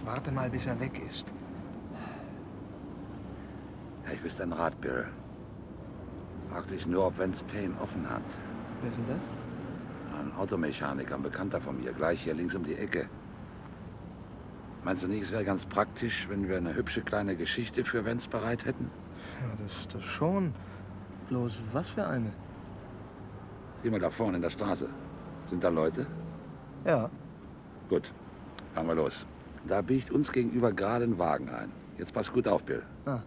Warte 0.07 0.33
mal, 0.33 0.49
bis 0.49 0.67
er 0.67 0.79
weg 0.81 1.03
ist. 1.07 1.33
Ich 4.13 4.23
wüsste 4.23 4.45
einen 4.45 4.53
Rat, 4.53 4.81
Bill. 4.81 5.07
Fragt 6.49 6.69
sich 6.69 6.87
nur, 6.87 7.09
ob 7.09 7.19
Vance 7.19 7.45
Payne 7.45 7.75
offen 7.83 8.09
hat. 8.09 8.23
Wer 8.81 8.91
ist 8.91 8.97
denn 8.97 9.09
das? 9.09 10.19
Ein 10.19 10.33
Automechaniker, 10.37 11.17
ein 11.17 11.23
Bekannter 11.23 11.61
von 11.61 11.77
mir, 11.77 11.93
gleich 11.93 12.23
hier 12.23 12.35
links 12.35 12.55
um 12.55 12.65
die 12.65 12.77
Ecke. 12.77 13.09
Meinst 14.85 15.03
du 15.03 15.09
nicht, 15.09 15.25
es 15.25 15.33
wäre 15.33 15.45
ganz 15.45 15.67
praktisch, 15.67 16.29
wenn 16.29 16.49
wir 16.49 16.57
eine 16.57 16.75
hübsche 16.75 17.03
kleine 17.03 17.37
Geschichte 17.37 17.85
für 17.85 18.07
Vance 18.07 18.29
bereit 18.29 18.65
hätten? 18.65 18.91
Ja, 19.43 19.63
das, 19.63 19.89
das 19.89 20.05
schon. 20.05 20.55
Bloß 21.29 21.59
was 21.73 21.89
für 21.89 22.07
eine? 22.07 22.33
Sieh 23.83 23.91
mal 23.91 23.99
da 23.99 24.11
vorne 24.11 24.37
in 24.37 24.43
der 24.43 24.51
Straße. 24.51 24.89
Sind 25.51 25.65
da 25.65 25.69
Leute? 25.69 26.07
Ja. 26.85 27.11
Gut, 27.89 28.13
fahren 28.73 28.87
wir 28.87 28.95
los. 28.95 29.27
Da 29.69 29.83
biegt 29.83 30.11
uns 30.11 30.31
gegenüber 30.31 30.73
gerade 30.73 31.05
ein 31.05 31.19
Wagen 31.19 31.49
ein. 31.49 31.73
Jetzt 31.99 32.13
pass 32.13 32.33
gut 32.33 32.47
auf, 32.47 32.63
Bill. 32.63 32.83
Ah. 33.05 33.21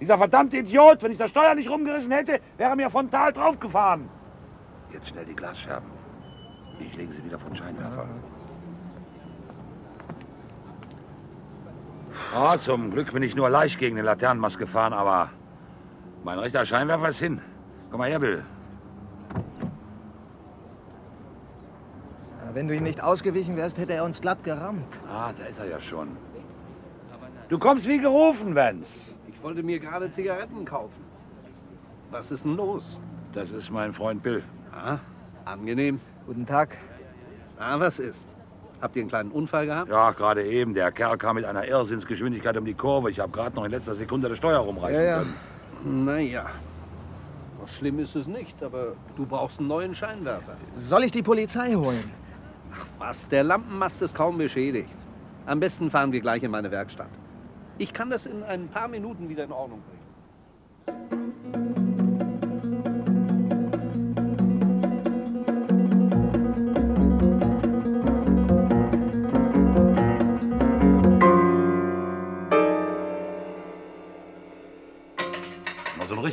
Dieser 0.00 0.18
verdammte 0.18 0.58
Idiot, 0.58 1.02
wenn 1.02 1.12
ich 1.12 1.18
das 1.18 1.30
Steuer 1.30 1.54
nicht 1.54 1.70
rumgerissen 1.70 2.10
hätte, 2.10 2.40
wäre 2.56 2.74
mir 2.74 2.90
frontal 2.90 3.32
draufgefahren. 3.32 4.08
Jetzt 4.92 5.08
schnell 5.08 5.24
die 5.24 5.34
Glasscherben. 5.34 5.88
Ich 6.80 6.96
lege 6.96 7.12
sie 7.14 7.24
wieder 7.24 7.38
von 7.38 7.54
Scheinwerfer. 7.54 8.06
Oh, 12.36 12.56
zum 12.56 12.90
Glück 12.90 13.12
bin 13.12 13.22
ich 13.22 13.36
nur 13.36 13.48
leicht 13.48 13.78
gegen 13.78 13.96
den 13.96 14.04
Laternenmast 14.04 14.58
gefahren, 14.58 14.92
aber 14.92 15.30
mein 16.24 16.38
rechter 16.38 16.66
Scheinwerfer 16.66 17.08
ist 17.10 17.18
hin. 17.18 17.40
Komm 17.90 17.98
mal 17.98 18.10
her, 18.10 18.18
Bill. 18.18 18.44
Wenn 22.54 22.68
du 22.68 22.74
ihm 22.74 22.82
nicht 22.84 23.02
ausgewichen 23.02 23.56
wärst, 23.56 23.78
hätte 23.78 23.92
er 23.94 24.04
uns 24.04 24.20
glatt 24.20 24.42
gerammt. 24.44 24.84
Ah, 25.08 25.32
da 25.36 25.44
ist 25.44 25.58
er 25.58 25.68
ja 25.68 25.80
schon. 25.80 26.08
Du 27.48 27.58
kommst 27.58 27.86
wie 27.86 27.98
gerufen, 27.98 28.54
Vance. 28.54 28.88
Ich 29.28 29.42
wollte 29.42 29.62
mir 29.62 29.78
gerade 29.78 30.10
Zigaretten 30.10 30.64
kaufen. 30.64 31.04
Was 32.10 32.30
ist 32.30 32.44
denn 32.44 32.56
los? 32.56 32.98
Das 33.32 33.50
ist 33.50 33.70
mein 33.70 33.92
Freund 33.92 34.22
Bill. 34.22 34.42
Ah, 34.72 34.98
angenehm. 35.44 36.00
Guten 36.26 36.46
Tag. 36.46 36.78
Ah, 37.58 37.78
was 37.78 37.98
ist? 37.98 38.28
Habt 38.80 38.96
ihr 38.96 39.02
einen 39.02 39.10
kleinen 39.10 39.30
Unfall 39.30 39.66
gehabt? 39.66 39.90
Ja, 39.90 40.10
gerade 40.12 40.42
eben. 40.44 40.74
Der 40.74 40.90
Kerl 40.92 41.16
kam 41.16 41.36
mit 41.36 41.44
einer 41.44 41.64
Irrsinnsgeschwindigkeit 41.66 42.56
um 42.56 42.64
die 42.64 42.74
Kurve. 42.74 43.10
Ich 43.10 43.20
habe 43.20 43.30
gerade 43.32 43.54
noch 43.56 43.64
in 43.64 43.70
letzter 43.70 43.94
Sekunde 43.94 44.28
das 44.28 44.38
Steuer 44.38 44.58
rumreißen 44.58 44.94
Ja, 44.94 45.02
ja. 45.02 45.18
können. 45.18 46.04
Naja. 46.04 46.46
Schlimm 47.78 48.00
ist 48.00 48.16
es 48.16 48.26
nicht, 48.26 48.60
aber 48.62 48.94
du 49.16 49.24
brauchst 49.24 49.60
einen 49.60 49.68
neuen 49.68 49.94
Scheinwerfer. 49.94 50.56
Soll 50.76 51.04
ich 51.04 51.12
die 51.12 51.22
Polizei 51.22 51.74
holen? 51.74 52.10
Ach 52.74 52.86
was, 52.98 53.28
der 53.28 53.44
Lampenmast 53.44 54.02
ist 54.02 54.14
kaum 54.14 54.38
beschädigt. 54.38 54.88
Am 55.46 55.60
besten 55.60 55.90
fahren 55.90 56.12
wir 56.12 56.20
gleich 56.20 56.42
in 56.42 56.50
meine 56.50 56.70
Werkstatt. 56.70 57.10
Ich 57.78 57.92
kann 57.92 58.10
das 58.10 58.26
in 58.26 58.42
ein 58.42 58.68
paar 58.68 58.88
Minuten 58.88 59.28
wieder 59.28 59.44
in 59.44 59.52
Ordnung 59.52 59.82
bringen. 59.82 60.02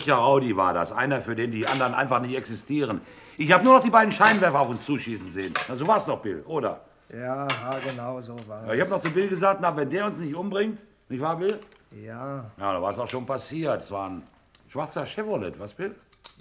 Richtiger 0.10 0.26
Rowdy 0.26 0.58
war 0.58 0.74
das. 0.74 0.92
Einer, 0.92 1.22
für 1.22 1.36
den 1.36 1.52
die 1.52 1.68
anderen 1.68 1.94
einfach 1.94 2.20
nicht 2.20 2.36
existieren. 2.36 3.00
Ich 3.38 3.52
habe 3.52 3.64
nur 3.64 3.76
noch 3.78 3.84
die 3.84 3.92
beiden 3.92 4.12
Scheinwerfer 4.12 4.60
auf 4.60 4.70
uns 4.70 4.84
zuschießen 4.84 5.32
sehen. 5.32 5.54
Na, 5.68 5.76
so 5.76 5.86
war's 5.86 6.04
doch, 6.04 6.20
Bill, 6.20 6.42
oder? 6.48 6.82
Ja, 7.14 7.46
ja, 7.48 7.80
genau 7.86 8.20
so 8.20 8.36
war 8.48 8.66
Ja, 8.66 8.74
ich 8.74 8.82
habe 8.82 8.90
noch 8.90 9.02
zu 9.02 9.12
Bill 9.12 9.28
gesagt, 9.28 9.60
na, 9.62 9.76
wenn 9.78 9.88
der 9.88 10.08
uns 10.08 10.18
nicht 10.18 10.34
umbringt, 10.34 10.80
nicht 11.10 11.22
wahr, 11.22 11.38
Bill? 11.38 11.60
Ja, 11.92 12.46
Ja, 12.58 12.74
da 12.74 12.82
war 12.82 12.92
es 12.92 12.98
auch 12.98 13.08
schon 13.08 13.24
passiert. 13.24 13.82
Es 13.84 13.92
war 13.92 14.10
ein 14.10 14.24
schwarzer 14.68 15.06
Chevrolet, 15.06 15.60
was, 15.60 15.76
Bill? 15.76 15.94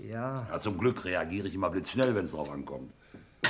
ja. 0.02 0.46
Ja, 0.50 0.58
zum 0.58 0.78
Glück 0.78 1.04
reagiere 1.04 1.46
ich 1.48 1.54
immer 1.54 1.68
blitzschnell, 1.68 2.14
wenn 2.14 2.24
es 2.24 2.30
drauf 2.32 2.50
ankommt. 2.50 2.90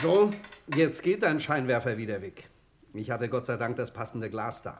So, 0.02 0.30
jetzt 0.74 1.00
geht 1.04 1.22
dein 1.22 1.38
Scheinwerfer 1.38 1.96
wieder 1.96 2.20
weg. 2.22 2.48
Ich 2.92 3.08
hatte 3.12 3.28
Gott 3.28 3.46
sei 3.46 3.56
Dank 3.56 3.76
das 3.76 3.92
passende 3.92 4.30
Glas 4.30 4.62
da. 4.62 4.78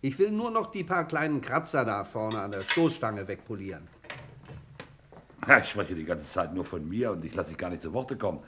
Ich 0.00 0.18
will 0.18 0.32
nur 0.32 0.50
noch 0.50 0.72
die 0.72 0.82
paar 0.82 1.06
kleinen 1.06 1.40
Kratzer 1.40 1.84
da 1.84 2.02
vorne 2.02 2.40
an 2.40 2.50
der 2.50 2.62
Stoßstange 2.62 3.28
wegpolieren. 3.28 3.86
Ja, 5.48 5.60
ich 5.60 5.70
spreche 5.70 5.94
die 5.94 6.04
ganze 6.04 6.26
Zeit 6.26 6.52
nur 6.52 6.64
von 6.64 6.86
mir 6.86 7.10
und 7.10 7.24
ich 7.24 7.34
lasse 7.34 7.48
dich 7.48 7.56
gar 7.56 7.70
nicht 7.70 7.80
zu 7.80 7.94
Worte 7.94 8.18
kommen. 8.18 8.40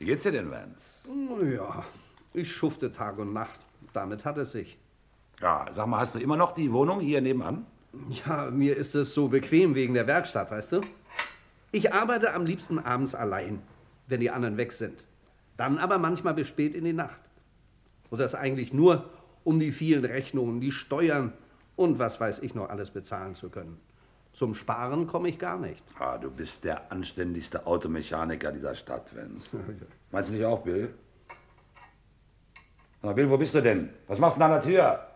Wie 0.00 0.04
geht's 0.04 0.24
dir 0.24 0.32
denn, 0.32 0.50
Vance? 0.50 1.54
Ja, 1.54 1.84
ich 2.34 2.50
schufte 2.50 2.90
Tag 2.90 3.18
und 3.18 3.32
Nacht. 3.32 3.60
Damit 3.92 4.24
hat 4.24 4.36
es 4.38 4.50
sich. 4.50 4.78
Ja, 5.40 5.66
sag 5.72 5.86
mal, 5.86 6.00
hast 6.00 6.16
du 6.16 6.18
immer 6.18 6.36
noch 6.36 6.56
die 6.56 6.72
Wohnung 6.72 6.98
hier 6.98 7.20
nebenan? 7.20 7.66
Ja, 8.26 8.50
mir 8.50 8.76
ist 8.76 8.96
es 8.96 9.14
so 9.14 9.28
bequem 9.28 9.76
wegen 9.76 9.94
der 9.94 10.08
Werkstatt, 10.08 10.50
weißt 10.50 10.72
du? 10.72 10.80
Ich 11.70 11.92
arbeite 11.92 12.34
am 12.34 12.46
liebsten 12.46 12.80
abends 12.80 13.14
allein, 13.14 13.62
wenn 14.08 14.20
die 14.20 14.30
anderen 14.30 14.56
weg 14.56 14.72
sind. 14.72 15.04
Dann 15.56 15.78
aber 15.78 15.98
manchmal 15.98 16.34
bis 16.34 16.48
spät 16.48 16.74
in 16.74 16.84
die 16.84 16.92
Nacht. 16.92 17.20
Und 18.10 18.18
das 18.18 18.34
eigentlich 18.34 18.72
nur, 18.72 19.08
um 19.44 19.60
die 19.60 19.70
vielen 19.70 20.04
Rechnungen, 20.04 20.60
die 20.60 20.72
Steuern 20.72 21.32
und 21.76 22.00
was 22.00 22.18
weiß 22.18 22.40
ich 22.40 22.56
noch 22.56 22.70
alles 22.70 22.90
bezahlen 22.90 23.36
zu 23.36 23.50
können. 23.50 23.78
Zum 24.32 24.54
Sparen 24.54 25.06
komme 25.06 25.28
ich 25.28 25.38
gar 25.38 25.58
nicht. 25.58 25.82
Ah, 25.98 26.16
du 26.16 26.30
bist 26.30 26.64
der 26.64 26.90
anständigste 26.90 27.66
Automechaniker 27.66 28.52
dieser 28.52 28.74
Stadt, 28.74 29.14
Vance. 29.14 29.50
Meinst 30.10 30.30
du 30.30 30.34
nicht 30.34 30.44
auch, 30.44 30.60
Bill? 30.60 30.94
Na, 33.02 33.12
Bill, 33.12 33.28
wo 33.28 33.36
bist 33.36 33.54
du 33.54 33.62
denn? 33.62 33.90
Was 34.06 34.18
machst 34.18 34.36
du 34.36 34.40
denn 34.40 34.50
an 34.50 34.60
der 34.60 34.62
Tür? 34.62 35.06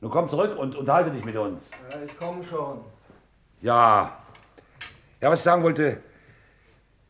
Nun 0.00 0.10
komm 0.10 0.28
zurück 0.28 0.58
und 0.58 0.74
unterhalte 0.74 1.12
dich 1.12 1.24
mit 1.24 1.36
uns. 1.36 1.70
Ja, 1.90 2.02
ich 2.04 2.18
komme 2.18 2.42
schon. 2.42 2.80
Ja. 3.60 4.18
Ja, 5.20 5.30
was 5.30 5.38
ich 5.38 5.44
sagen 5.44 5.62
wollte, 5.62 5.98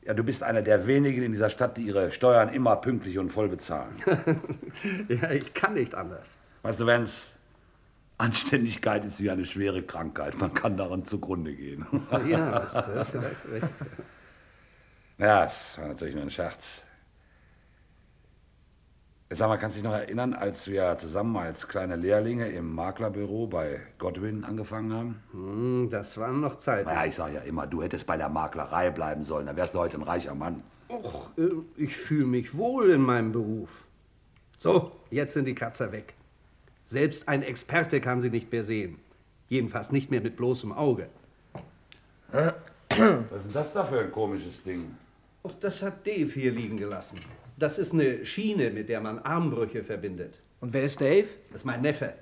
ja, 0.02 0.14
du 0.14 0.22
bist 0.22 0.42
einer 0.42 0.62
der 0.62 0.87
wenigen 0.87 1.22
in 1.22 1.33
dieser 1.33 1.48
Stadt, 1.48 1.76
die 1.76 1.83
ihre 1.83 2.11
Steuern 2.11 2.50
immer 2.50 2.76
pünktlich 2.76 3.18
und 3.18 3.31
voll 3.31 3.48
bezahlen. 3.48 4.02
ja, 5.09 5.31
ich 5.31 5.55
kann 5.55 5.74
nicht 5.74 5.94
anders. 5.94 6.37
Weißt 6.62 6.81
du, 6.81 6.87
Vance, 6.87 7.33
Anständigkeit 8.18 9.05
ist 9.05 9.20
wie 9.20 9.31
eine 9.31 9.46
schwere 9.46 9.83
Krankheit. 9.83 10.38
Man 10.38 10.55
kann 10.55 10.77
daran 10.77 11.05
zugrunde 11.05 11.55
gehen. 11.55 11.87
Ja, 12.27 12.62
hast 12.62 12.77
du 12.77 13.05
vielleicht 13.05 13.48
recht. 13.51 13.75
Ja, 15.18 15.44
das 15.44 15.79
war 15.79 15.88
natürlich 15.88 16.14
nur 16.14 16.25
ein 16.25 16.31
Scherz. 16.31 16.83
Sag 19.35 19.48
mal, 19.48 19.57
kannst 19.57 19.77
du 19.77 19.81
dich 19.81 19.88
noch 19.88 19.96
erinnern, 19.96 20.35
als 20.35 20.66
wir 20.66 20.96
zusammen 20.98 21.37
als 21.37 21.66
kleine 21.66 21.96
Lehrlinge 21.96 22.51
im 22.51 22.75
Maklerbüro 22.75 23.46
bei 23.46 23.81
Godwin 23.98 24.44
angefangen 24.44 24.92
haben? 24.92 25.22
Hm, 25.33 25.88
das 25.90 26.18
waren 26.18 26.40
noch 26.40 26.57
Zeiten. 26.57 26.90
Ja, 26.90 27.07
ich 27.07 27.14
sag 27.14 27.33
ja 27.33 27.40
immer, 27.40 27.66
du 27.66 27.83
hättest 27.83 28.07
bei 28.07 28.18
der 28.18 28.29
Maklerei 28.29 28.90
bleiben 28.90 29.25
sollen, 29.25 29.46
dann 29.46 29.57
wärst 29.57 29.75
du 29.75 29.79
heute 29.79 29.96
ein 29.96 30.03
reicher 30.03 30.35
Mann. 30.35 30.62
Och, 30.90 31.31
äh, 31.38 31.48
ich 31.77 31.96
fühle 31.96 32.27
mich 32.27 32.57
wohl 32.57 32.90
in 32.90 33.01
meinem 33.01 33.33
Beruf. 33.33 33.87
So, 34.59 34.92
jetzt 35.11 35.33
sind 35.33 35.46
die 35.46 35.55
Kratzer 35.55 35.92
weg. 35.92 36.14
Selbst 36.92 37.26
ein 37.26 37.42
Experte 37.42 38.02
kann 38.02 38.20
sie 38.20 38.28
nicht 38.28 38.52
mehr 38.52 38.64
sehen. 38.64 38.98
Jedenfalls 39.48 39.92
nicht 39.92 40.11
mehr 40.11 40.20
mit 40.20 40.37
bloßem 40.37 40.72
Auge. 40.72 41.09
Was 42.31 43.46
ist 43.46 43.55
das 43.55 43.72
da 43.72 43.83
für 43.83 44.00
ein 44.00 44.12
komisches 44.12 44.62
Ding? 44.62 44.94
Och, 45.42 45.55
das 45.59 45.81
hat 45.81 46.07
Dave 46.07 46.31
hier 46.31 46.52
liegen 46.52 46.76
gelassen. 46.76 47.18
Das 47.57 47.78
ist 47.78 47.94
eine 47.94 48.26
Schiene, 48.26 48.68
mit 48.68 48.90
der 48.90 49.00
man 49.00 49.20
Armbrüche 49.20 49.83
verbindet. 49.83 50.42
Und 50.61 50.74
wer 50.74 50.85
ist 50.85 51.00
Dave? 51.00 51.28
Das 51.50 51.62
ist 51.62 51.64
mein 51.64 51.81
Neffe. 51.81 52.12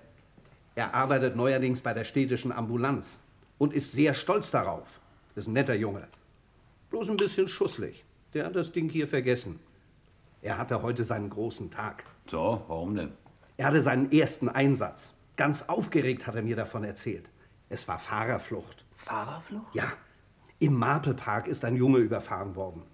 Er 0.76 0.94
arbeitet 0.94 1.34
neuerdings 1.34 1.80
bei 1.80 1.92
der 1.92 2.04
städtischen 2.04 2.52
Ambulanz 2.52 3.18
und 3.58 3.74
ist 3.74 3.90
sehr 3.90 4.14
stolz 4.14 4.52
darauf. 4.52 5.00
Ist 5.34 5.48
ein 5.48 5.54
netter 5.54 5.74
Junge. 5.74 6.06
Bloß 6.90 7.10
ein 7.10 7.16
bisschen 7.16 7.48
schusslig. 7.48 8.04
Der 8.34 8.44
hat 8.44 8.54
das 8.54 8.70
Ding 8.70 8.88
hier 8.88 9.08
vergessen. 9.08 9.58
Er 10.42 10.58
hatte 10.58 10.80
heute 10.80 11.02
seinen 11.02 11.28
großen 11.28 11.72
Tag. 11.72 12.04
So, 12.28 12.62
warum 12.68 12.94
denn? 12.94 13.29
Er 13.60 13.66
hatte 13.66 13.82
seinen 13.82 14.10
ersten 14.10 14.48
Einsatz. 14.48 15.12
Ganz 15.36 15.64
aufgeregt 15.68 16.26
hat 16.26 16.34
er 16.34 16.40
mir 16.40 16.56
davon 16.56 16.82
erzählt. 16.82 17.28
Es 17.68 17.86
war 17.88 17.98
Fahrerflucht. 17.98 18.86
Fahrerflucht? 18.96 19.74
Ja. 19.74 19.92
Im 20.60 20.72
Marpelpark 20.76 21.46
ist 21.46 21.62
ein 21.66 21.76
Junge 21.76 21.98
überfahren 21.98 22.56
worden. 22.56 22.84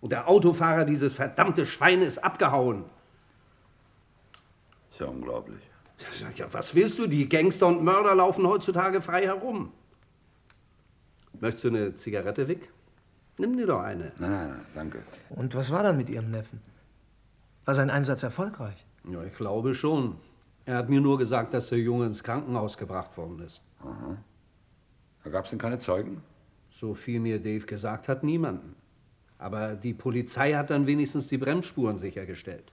Und 0.00 0.12
der 0.12 0.28
Autofahrer, 0.28 0.84
dieses 0.84 1.12
verdammte 1.12 1.66
Schwein, 1.66 2.02
ist 2.02 2.22
abgehauen. 2.22 2.84
Ist 4.92 5.00
ja 5.00 5.06
unglaublich. 5.06 5.60
Ja, 6.36 6.52
was 6.52 6.76
willst 6.76 7.00
du? 7.00 7.08
Die 7.08 7.28
Gangster 7.28 7.66
und 7.66 7.82
Mörder 7.82 8.14
laufen 8.14 8.46
heutzutage 8.46 9.00
frei 9.00 9.24
herum. 9.24 9.72
Möchtest 11.40 11.64
du 11.64 11.68
eine 11.70 11.96
Zigarette, 11.96 12.46
Vic? 12.46 12.68
Nimm 13.38 13.56
dir 13.56 13.66
doch 13.66 13.82
eine. 13.82 14.12
Nein, 14.20 14.30
nein, 14.30 14.48
nein, 14.50 14.66
danke. 14.72 15.02
Und 15.30 15.56
was 15.56 15.72
war 15.72 15.82
dann 15.82 15.96
mit 15.96 16.08
Ihrem 16.08 16.30
Neffen? 16.30 16.62
War 17.64 17.74
sein 17.74 17.90
Einsatz 17.90 18.22
erfolgreich? 18.22 18.85
Ja, 19.10 19.22
ich 19.24 19.34
glaube 19.34 19.74
schon. 19.74 20.16
Er 20.64 20.76
hat 20.76 20.88
mir 20.88 21.00
nur 21.00 21.16
gesagt, 21.16 21.54
dass 21.54 21.68
der 21.68 21.78
Junge 21.78 22.06
ins 22.06 22.24
Krankenhaus 22.24 22.76
gebracht 22.76 23.16
worden 23.16 23.40
ist. 23.40 23.62
Aha. 23.80 24.16
Da 25.22 25.30
gab 25.30 25.44
es 25.44 25.50
denn 25.50 25.58
keine 25.58 25.78
Zeugen? 25.78 26.22
So 26.70 26.94
viel 26.94 27.20
mir 27.20 27.38
Dave 27.38 27.64
gesagt 27.66 28.08
hat, 28.08 28.24
niemanden. 28.24 28.74
Aber 29.38 29.74
die 29.76 29.94
Polizei 29.94 30.52
hat 30.54 30.70
dann 30.70 30.86
wenigstens 30.86 31.28
die 31.28 31.38
Bremsspuren 31.38 31.98
sichergestellt. 31.98 32.72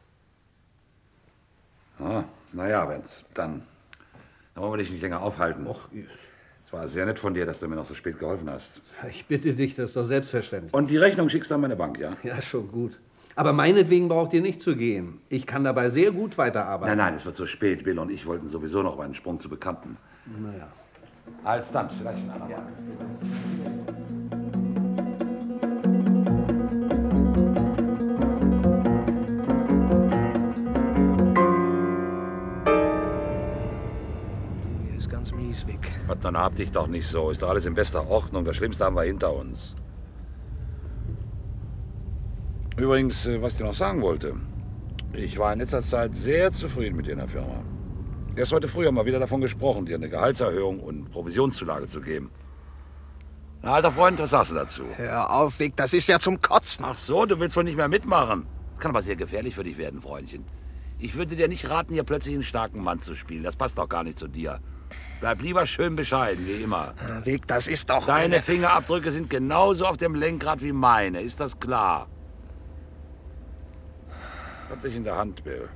Ah, 2.00 2.24
naja, 2.52 2.88
wenn's. 2.90 3.24
Dann, 3.34 3.64
dann 4.56 4.64
wollen 4.64 4.74
wir 4.74 4.78
dich 4.78 4.92
nicht 4.92 5.02
länger 5.02 5.22
aufhalten. 5.22 5.68
Och, 5.68 5.88
es 6.66 6.74
war 6.74 6.88
sehr 6.88 7.06
nett 7.06 7.20
von 7.20 7.34
dir, 7.34 7.46
dass 7.46 7.60
du 7.60 7.68
mir 7.68 7.76
noch 7.76 7.86
so 7.86 7.94
spät 7.94 8.18
geholfen 8.18 8.50
hast. 8.50 8.82
Ich 9.10 9.26
bitte 9.26 9.54
dich, 9.54 9.76
das 9.76 9.90
ist 9.90 9.96
doch 9.96 10.04
selbstverständlich. 10.04 10.74
Und 10.74 10.90
die 10.90 10.98
Rechnung 10.98 11.30
schickst 11.30 11.52
du 11.52 11.56
an 11.56 11.62
meine 11.62 11.76
Bank, 11.76 12.00
ja? 12.00 12.18
Ja, 12.24 12.42
schon 12.42 12.72
gut. 12.72 13.00
Aber 13.36 13.54
meinetwegen 13.54 14.08
braucht 14.08 14.34
ihr 14.34 14.42
nicht 14.42 14.62
zu 14.62 14.76
gehen. 14.76 15.20
Ich 15.30 15.48
kann 15.48 15.64
dabei 15.64 15.90
sehr 15.90 16.12
gut 16.12 16.38
weiterarbeiten. 16.38 16.96
Nein, 16.98 17.14
nein, 17.14 17.18
es 17.18 17.26
wird 17.26 17.36
so 17.36 17.46
spät. 17.48 17.84
Bill 17.84 17.98
und 17.98 18.12
ich 18.12 18.26
wollten 18.26 18.48
sowieso 18.48 18.84
noch 18.84 19.00
einen 19.00 19.16
Sprung 19.16 19.40
zu 19.40 19.50
Bekannten. 19.50 19.98
Naja. 20.40 20.68
Als 21.44 21.72
dann, 21.72 21.90
vielleicht 21.90 22.20
ein 22.20 22.30
andermal. 22.30 22.64
Mir 34.84 34.98
ist 34.98 35.10
ganz 35.10 35.34
mies, 35.34 35.66
Vic. 35.66 35.80
Gott, 36.08 36.20
dann 36.22 36.38
hab 36.38 36.56
dich 36.56 36.72
doch 36.72 36.88
nicht 36.88 37.08
so. 37.08 37.32
Ist 37.32 37.42
doch 37.42 37.50
alles 37.50 37.66
in 37.66 37.74
bester 37.74 38.08
Ordnung. 38.08 38.46
Das 38.46 38.56
Schlimmste 38.58 38.86
haben 38.86 38.96
wir 38.96 39.04
hinter 39.04 39.34
uns. 39.34 39.76
Übrigens, 42.84 43.26
äh, 43.26 43.42
was 43.42 43.54
ich 43.54 43.60
dir 43.60 43.64
noch 43.64 43.74
sagen 43.74 44.02
wollte. 44.02 44.36
Ich 45.14 45.38
war 45.38 45.54
in 45.54 45.60
letzter 45.60 45.82
Zeit 45.82 46.14
sehr 46.16 46.52
zufrieden 46.52 46.98
mit 46.98 47.06
dir 47.06 47.14
in 47.14 47.20
der 47.20 47.30
Firma. 47.30 47.64
Erst 48.36 48.52
heute 48.52 48.68
früh 48.68 48.86
haben 48.86 48.96
wir 48.96 49.06
wieder 49.06 49.20
davon 49.20 49.40
gesprochen, 49.40 49.86
dir 49.86 49.96
eine 49.96 50.10
Gehaltserhöhung 50.10 50.82
und 50.82 51.10
Provisionszulage 51.10 51.88
zu 51.88 52.02
geben. 52.02 52.30
Na, 53.62 53.76
alter 53.76 53.94
Freund, 53.94 54.20
was 54.20 54.32
sagst 54.32 54.52
du 54.52 54.56
dazu? 54.56 54.84
Hör 54.98 55.32
auf, 55.32 55.60
Vic, 55.60 55.78
das 55.78 55.94
ist 55.94 56.08
ja 56.10 56.20
zum 56.20 56.42
Kotzen. 56.42 56.84
Ach 56.86 56.98
so, 56.98 57.26
du 57.26 57.40
willst 57.40 57.56
wohl 57.56 57.64
nicht 57.64 57.78
mehr 57.78 57.88
mitmachen. 57.88 58.48
Kann 58.80 58.92
aber 58.92 59.02
sehr 59.02 59.16
gefährlich 59.16 59.56
für 59.56 59.64
dich 59.64 59.78
werden, 59.78 60.02
Freundchen. 60.02 60.44
Ich 61.00 61.16
würde 61.16 61.38
dir 61.38 61.48
nicht 61.48 61.70
raten, 61.70 61.94
hier 61.94 62.04
plötzlich 62.04 62.34
einen 62.34 62.44
starken 62.44 62.84
Mann 62.84 63.00
zu 63.00 63.16
spielen. 63.16 63.44
Das 63.44 63.56
passt 63.56 63.78
doch 63.78 63.88
gar 63.88 64.04
nicht 64.04 64.20
zu 64.20 64.28
dir. 64.28 64.60
Bleib 65.22 65.42
lieber 65.42 65.66
schön 65.66 65.96
bescheiden, 65.96 66.46
wie 66.46 66.62
immer. 66.64 66.96
Vic, 67.24 67.48
das 67.48 67.68
ist 67.68 67.90
doch... 67.90 68.06
Deine 68.08 68.36
eine- 68.36 68.42
Fingerabdrücke 68.42 69.10
sind 69.14 69.30
genauso 69.30 69.86
auf 69.86 69.96
dem 69.96 70.16
Lenkrad 70.16 70.62
wie 70.62 70.74
meine. 70.74 71.22
Ist 71.22 71.40
das 71.40 71.58
klar? 71.62 72.08
Hab 74.74 74.82
dich 74.82 74.96
in 74.96 75.04
der 75.04 75.16
Hand, 75.16 75.44
Bill. 75.44 75.70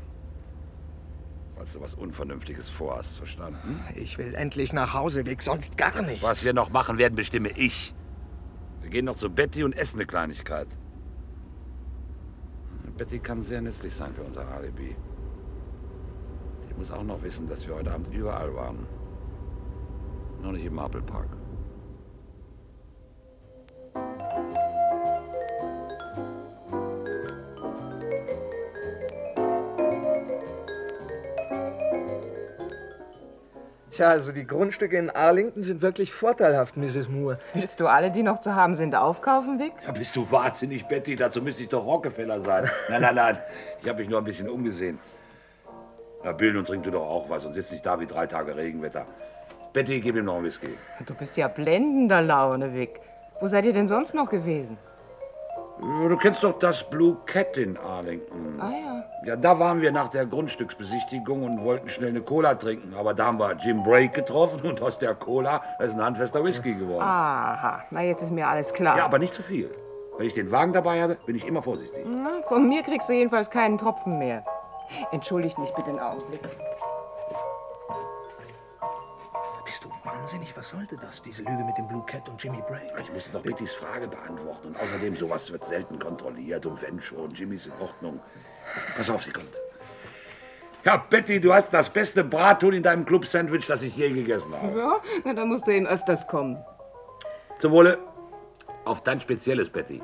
Falls 1.56 1.74
du 1.74 1.82
was 1.82 1.94
Unvernünftiges 1.94 2.68
vorhast, 2.68 3.16
verstanden? 3.16 3.80
Ich 3.94 4.18
will 4.18 4.34
endlich 4.34 4.74
nach 4.74 4.96
Hause, 4.96 5.24
Vic, 5.24 5.44
sonst 5.44 5.78
gar 5.78 6.02
nicht. 6.02 6.24
Was 6.24 6.44
wir 6.44 6.52
noch 6.52 6.72
machen 6.72 6.98
werden, 6.98 7.14
bestimme 7.14 7.50
ich. 7.50 7.94
Wir 8.82 8.90
gehen 8.90 9.06
noch 9.06 9.16
zu 9.16 9.30
Betty 9.30 9.64
und 9.64 9.78
essen 9.78 9.98
eine 9.98 10.08
Kleinigkeit. 10.08 10.68
Betty 12.98 13.20
kann 13.20 13.44
sehr 13.44 13.62
nützlich 13.62 13.94
sein 13.94 14.16
für 14.16 14.24
unser 14.24 14.48
Alibi. 14.48 14.96
Die 16.68 16.74
muss 16.74 16.90
auch 16.90 17.04
noch 17.04 17.22
wissen, 17.22 17.48
dass 17.48 17.68
wir 17.68 17.76
heute 17.76 17.94
Abend 17.94 18.12
überall 18.12 18.52
waren. 18.56 18.88
Nur 20.42 20.54
nicht 20.54 20.66
im 20.66 20.74
Marple 20.74 21.04
Park. 21.04 21.30
Tja, 33.98 34.10
also 34.10 34.32
die 34.32 34.46
Grundstücke 34.46 34.96
in 34.96 35.10
Arlington 35.10 35.64
sind 35.64 35.82
wirklich 35.82 36.14
vorteilhaft, 36.14 36.78
Mrs. 36.78 37.10
Moore. 37.10 37.40
Willst 37.56 37.80
du 37.80 37.88
alle, 37.88 38.12
die 38.12 38.22
noch 38.22 38.40
zu 38.40 38.54
haben 38.54 38.76
sind, 38.76 38.96
aufkaufen, 38.96 39.58
Vic? 39.58 39.74
Ja, 39.84 39.92
bist 39.92 40.16
du 40.16 40.32
wahnsinnig, 40.32 40.86
Betty? 40.86 41.16
Dazu 41.16 41.42
müsste 41.42 41.64
ich 41.64 41.70
doch 41.70 41.84
Rockefeller 41.84 42.40
sein. 42.42 42.70
Nein, 42.90 43.02
nein, 43.02 43.16
nein. 43.16 43.40
Ich 43.82 43.90
habe 43.90 43.98
mich 44.02 44.08
nur 44.08 44.20
ein 44.20 44.24
bisschen 44.24 44.50
umgesehen. 44.50 45.00
Na, 46.24 46.32
Bill, 46.32 46.54
nun 46.54 46.64
trink 46.64 46.84
du 46.84 46.92
doch 46.92 47.10
auch 47.10 47.28
was 47.28 47.44
und 47.44 47.54
sitz 47.54 47.72
nicht 47.72 47.84
da 47.84 48.00
wie 48.00 48.06
drei 48.06 48.28
Tage 48.28 48.56
Regenwetter. 48.56 49.08
Betty, 49.74 50.00
gib 50.00 50.16
ihm 50.16 50.26
noch 50.26 50.36
einen 50.36 50.46
Whisky. 50.46 50.78
Du 51.04 51.16
bist 51.16 51.36
ja 51.36 51.48
blendender 51.48 52.22
Laune, 52.22 52.76
Vic. 52.76 53.00
Wo 53.42 53.48
seid 53.48 53.66
ihr 53.66 53.74
denn 53.74 53.88
sonst 53.88 54.14
noch 54.14 54.30
gewesen? 54.30 54.78
Du 55.80 56.18
kennst 56.18 56.44
doch 56.44 56.58
das 56.58 56.90
Blue 56.90 57.18
Cat 57.26 57.58
in 57.58 57.78
Arlington. 57.78 58.60
Ah 58.60 58.72
ja. 58.72 59.04
Ja, 59.26 59.36
da 59.36 59.60
waren 59.60 59.82
wir 59.82 59.92
nach 59.92 60.08
der 60.10 60.26
Grundstücksbesichtigung 60.26 61.44
und 61.44 61.64
wollten 61.64 61.90
schnell 61.90 62.10
eine 62.10 62.22
Cola 62.22 62.56
trinken. 62.56 62.96
Aber 62.96 63.14
da 63.14 63.26
haben 63.26 63.40
wir 63.40 63.56
Jim 63.58 63.84
Brake 63.84 64.10
getroffen 64.10 64.62
und 64.62 64.82
aus 64.82 64.98
der 64.98 65.14
Cola 65.16 65.62
ist 65.80 65.94
ein 65.94 66.02
handfester 66.02 66.44
Whisky 66.44 66.74
geworden. 66.74 67.04
Aha, 67.04 67.84
na 67.92 68.02
jetzt 68.04 68.24
ist 68.24 68.32
mir 68.32 68.48
alles 68.48 68.74
klar. 68.74 68.98
Ja, 68.98 69.06
aber 69.06 69.20
nicht 69.20 69.34
zu 69.34 69.44
viel. 69.44 69.70
Wenn 70.18 70.28
ich 70.28 70.34
den 70.34 70.52
Wagen 70.52 70.74
dabei 70.74 71.02
habe, 71.02 71.18
bin 71.26 71.36
ich 71.36 71.46
immer 71.46 71.62
vorsichtig. 71.62 72.06
Na, 72.08 72.42
von 72.48 72.68
mir 72.68 72.82
kriegst 72.82 73.08
du 73.08 73.14
jedenfalls 73.14 73.50
keinen 73.50 73.78
Tropfen 73.78 74.18
mehr. 74.18 74.44
Entschuldigt 75.12 75.60
mich 75.60 75.72
bitte 75.72 75.90
einen 75.90 76.00
Augenblick. 76.00 76.42
Bist 79.78 79.86
du 79.86 80.10
wahnsinnig? 80.10 80.58
Was 80.58 80.70
sollte 80.70 80.98
das, 80.98 81.22
diese 81.22 81.44
Lüge 81.44 81.64
mit 81.64 81.78
dem 81.78 81.88
Blue 81.88 82.04
Cat 82.08 82.28
und 82.28 82.44
Jimmy 82.44 82.64
Bray? 82.68 82.82
Ich 83.00 83.14
musste 83.14 83.30
doch 83.30 83.44
Bettys 83.44 83.74
Frage 83.74 84.08
beantworten. 84.08 84.70
Und 84.70 84.80
außerdem, 84.80 85.16
sowas 85.16 85.52
wird 85.52 85.64
selten 85.66 86.00
kontrolliert. 86.00 86.66
Und 86.66 86.82
wenn 86.82 87.00
schon, 87.00 87.30
Jimmy 87.30 87.58
ist 87.58 87.68
in 87.68 87.74
Ordnung. 87.80 88.20
Pass 88.96 89.08
auf, 89.08 89.24
sie 89.24 89.30
kommt. 89.30 89.54
Ja, 90.84 90.98
Betty, 90.98 91.40
du 91.40 91.54
hast 91.54 91.72
das 91.72 91.92
beste 91.92 92.24
Brathuhn 92.24 92.74
in 92.74 92.82
deinem 92.82 93.06
Club-Sandwich, 93.06 93.68
das 93.68 93.84
ich 93.84 93.96
je 93.96 94.10
gegessen 94.10 94.52
habe. 94.52 94.68
So? 94.68 94.96
Na, 95.24 95.34
dann 95.34 95.48
musst 95.48 95.68
du 95.68 95.72
eben 95.72 95.86
öfters 95.86 96.28
kommen. 96.28 96.58
Zum 97.60 97.72
Wohle. 97.72 98.00
Auf 98.84 99.04
dein 99.04 99.22
spezielles, 99.22 99.70
Betty. 99.70 100.02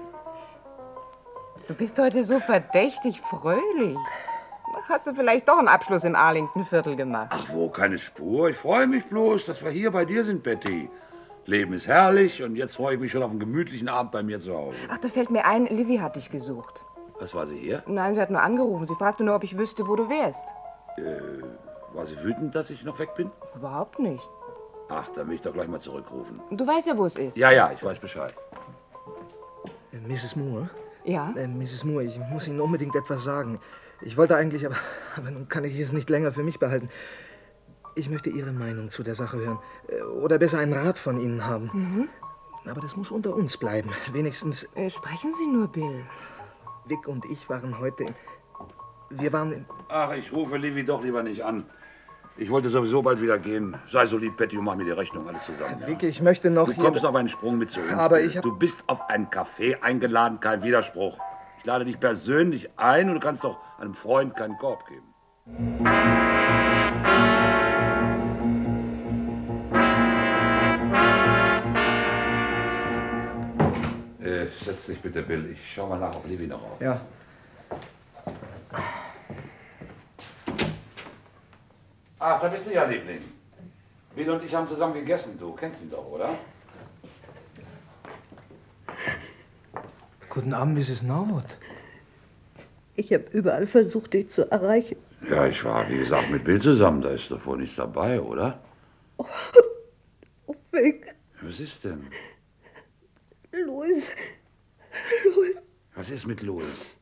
Du 1.68 1.74
bist 1.74 1.98
heute 1.98 2.24
so 2.24 2.40
verdächtig 2.40 3.22
fröhlich. 3.22 3.98
Hast 4.90 5.08
du 5.08 5.14
vielleicht 5.14 5.48
doch 5.48 5.58
einen 5.58 5.70
Abschluss 5.70 6.04
im 6.04 6.16
Arlington-Viertel 6.16 6.96
gemacht? 6.96 7.28
Ach, 7.30 7.46
wo, 7.50 7.70
keine 7.70 7.98
Spur. 7.98 8.50
Ich 8.50 8.58
freue 8.58 8.86
mich 8.88 9.06
bloß, 9.06 9.46
dass 9.46 9.64
wir 9.64 9.72
hier 9.72 9.92
bei 9.92 10.04
dir 10.06 10.26
sind, 10.26 10.44
Betty. 10.44 10.90
Leben 11.46 11.74
ist 11.74 11.88
herrlich 11.88 12.42
und 12.44 12.56
jetzt 12.56 12.76
freue 12.76 12.96
ich 12.96 13.00
mich 13.00 13.12
schon 13.12 13.24
auf 13.24 13.30
einen 13.30 13.40
gemütlichen 13.40 13.90
Abend 13.90 14.12
bei 14.12 14.24
mir 14.24 14.40
zu 14.40 14.54
Hause. 14.54 14.78
Ach, 14.90 14.98
da 14.98 15.08
fällt 15.08 15.30
mir 15.30 15.46
ein, 15.46 15.66
Livy 15.66 15.98
hat 15.98 16.16
dich 16.16 16.30
gesucht. 16.32 16.84
Was 17.20 17.34
war 17.34 17.48
sie 17.48 17.58
hier? 17.58 17.84
Nein, 17.86 18.16
sie 18.16 18.22
hat 18.22 18.30
nur 18.30 18.42
angerufen. 18.42 18.86
Sie 18.88 18.96
fragte 18.96 19.24
nur, 19.24 19.36
ob 19.36 19.44
ich 19.44 19.58
wüsste, 19.58 19.88
wo 19.88 19.96
du 19.96 20.10
wärst. 20.10 20.50
Äh, 20.98 21.96
war 21.96 22.06
sie 22.06 22.22
wütend, 22.24 22.56
dass 22.56 22.70
ich 22.70 22.84
noch 22.84 22.98
weg 23.00 23.16
bin? 23.16 23.32
Überhaupt 23.56 24.00
nicht. 24.00 24.28
Ach, 24.90 25.08
dann 25.16 25.28
will 25.28 25.36
ich 25.36 25.42
doch 25.42 25.54
gleich 25.54 25.68
mal 25.68 25.80
zurückrufen. 25.80 26.42
Du 26.52 26.68
weißt 26.68 26.88
ja, 26.88 26.98
wo 26.98 27.06
es 27.06 27.16
ist. 27.18 27.38
Ja, 27.38 27.52
ja, 27.52 27.72
ich 27.74 27.84
weiß 27.84 28.00
Bescheid. 28.00 28.34
Äh, 29.92 29.98
Mrs. 30.08 30.36
Moore? 30.36 30.70
Ja? 31.06 31.34
Äh, 31.36 31.48
Mrs. 31.48 31.84
Moore, 31.84 32.04
ich 32.06 32.18
muss 32.32 32.48
Ihnen 32.48 32.62
unbedingt 32.62 32.96
etwas 32.96 33.24
sagen. 33.24 33.60
Ich 34.06 34.18
wollte 34.18 34.36
eigentlich, 34.36 34.66
aber, 34.66 34.76
aber 35.18 35.32
nun 35.32 35.48
kann 35.48 35.64
ich 35.64 35.80
es 35.80 35.92
nicht 35.92 36.10
länger 36.10 36.32
für 36.32 36.44
mich 36.44 36.60
behalten. 36.60 36.90
Ich 37.96 38.10
möchte 38.10 38.30
Ihre 38.30 38.52
Meinung 38.52 38.90
zu 38.90 39.04
der 39.04 39.16
Sache 39.16 39.38
hören. 39.38 39.60
Äh, 39.88 40.02
Oder 40.02 40.40
besser 40.40 40.58
einen 40.60 40.74
Rat 40.74 40.98
von 40.98 41.20
Ihnen 41.20 41.46
haben. 41.46 41.70
Mhm. 41.74 42.10
Aber 42.70 42.82
das 42.82 42.96
muss 42.96 43.12
unter 43.12 43.36
uns 43.36 43.58
bleiben. 43.58 43.92
Wenigstens. 44.12 44.68
Äh, 44.76 44.90
sprechen 44.90 45.32
Sie 45.34 45.48
nur, 45.48 45.68
Bill. 45.68 46.04
Vic 46.86 47.08
und 47.08 47.24
ich 47.26 47.50
waren 47.50 47.80
heute. 47.80 48.04
In, 48.04 48.16
wir 49.12 49.32
waren 49.32 49.52
in. 49.52 49.66
Ach, 49.90 50.12
ich 50.14 50.32
rufe 50.34 50.58
Livy 50.58 50.84
doch 50.84 51.04
lieber 51.04 51.22
nicht 51.24 51.44
an. 51.44 51.66
Ich 52.36 52.50
wollte 52.50 52.70
sowieso 52.70 53.04
bald 53.04 53.22
wieder 53.22 53.38
gehen. 53.38 53.76
Sei 53.88 54.08
so 54.08 54.18
lieb, 54.18 54.38
Betty, 54.38 54.58
und 54.58 54.64
mach 54.66 54.76
mir 54.76 54.86
die 54.86 54.92
Rechnung 54.92 55.28
alles 55.28 55.46
zusammen. 55.46 55.78
ja? 55.82 55.88
Vic, 55.88 56.02
ich 56.02 56.20
möchte 56.22 56.50
noch. 56.50 56.68
Du 56.68 56.74
kommst 56.82 57.06
auf 57.06 57.14
einen 57.14 57.30
Sprung 57.30 57.60
mit 57.60 57.70
zu 57.70 57.80
uns. 57.80 57.94
Aber 57.94 58.18
Bill. 58.18 58.26
ich 58.26 58.38
hab- 58.38 58.44
Du 58.44 58.58
bist 58.58 58.84
auf 58.88 59.08
ein 59.08 59.30
Café 59.30 59.80
eingeladen, 59.82 60.40
kein 60.40 60.64
Widerspruch. 60.64 61.18
Ich 61.64 61.68
lade 61.68 61.86
dich 61.86 61.98
persönlich 61.98 62.70
ein 62.76 63.08
und 63.08 63.16
du 63.16 63.20
kannst 63.22 63.46
doch 63.46 63.58
einem 63.80 63.94
Freund 63.94 64.36
keinen 64.36 64.58
Korb 64.58 64.86
geben. 64.86 65.14
Äh, 74.22 74.48
setz 74.66 74.88
dich 74.88 75.00
bitte, 75.00 75.22
Bill. 75.22 75.52
Ich 75.54 75.74
schau 75.74 75.88
mal 75.88 76.00
nach, 76.00 76.14
ob 76.14 76.28
Livy 76.28 76.48
noch 76.48 76.62
auf. 76.62 76.82
Ja. 76.82 77.00
Ach, 82.20 82.42
da 82.42 82.48
bist 82.50 82.68
du 82.68 82.74
ja, 82.74 82.84
Liebling. 82.84 83.22
Bill 84.14 84.30
und 84.32 84.44
ich 84.44 84.54
haben 84.54 84.68
zusammen 84.68 84.96
gegessen. 84.96 85.40
Du 85.40 85.54
kennst 85.54 85.82
ihn 85.82 85.90
doch, 85.90 86.12
oder? 86.12 86.32
Guten 90.34 90.56
Abend, 90.56 90.80
Mrs. 90.80 91.04
Norwood. 91.04 91.46
Ich 92.96 93.14
habe 93.14 93.26
überall 93.34 93.68
versucht, 93.68 94.16
dich 94.16 94.32
zu 94.32 94.50
erreichen. 94.50 94.98
Ja, 95.30 95.46
ich 95.46 95.64
war, 95.64 95.88
wie 95.92 95.98
gesagt, 95.98 96.32
mit 96.32 96.44
Bill 96.44 96.60
zusammen. 96.60 97.04
Da 97.04 97.12
ist 97.12 97.30
doch 97.30 97.46
wohl 97.46 97.60
nichts 97.60 97.76
dabei, 97.76 98.20
oder? 98.20 98.60
Oh, 99.18 99.28
Vic. 100.72 101.14
Was 101.40 101.60
ist 101.60 101.84
denn? 101.84 102.08
Louis. 103.52 104.10
Louis. 105.24 105.56
Was 105.94 106.10
ist 106.10 106.26
mit 106.26 106.42
Louis? 106.42 106.98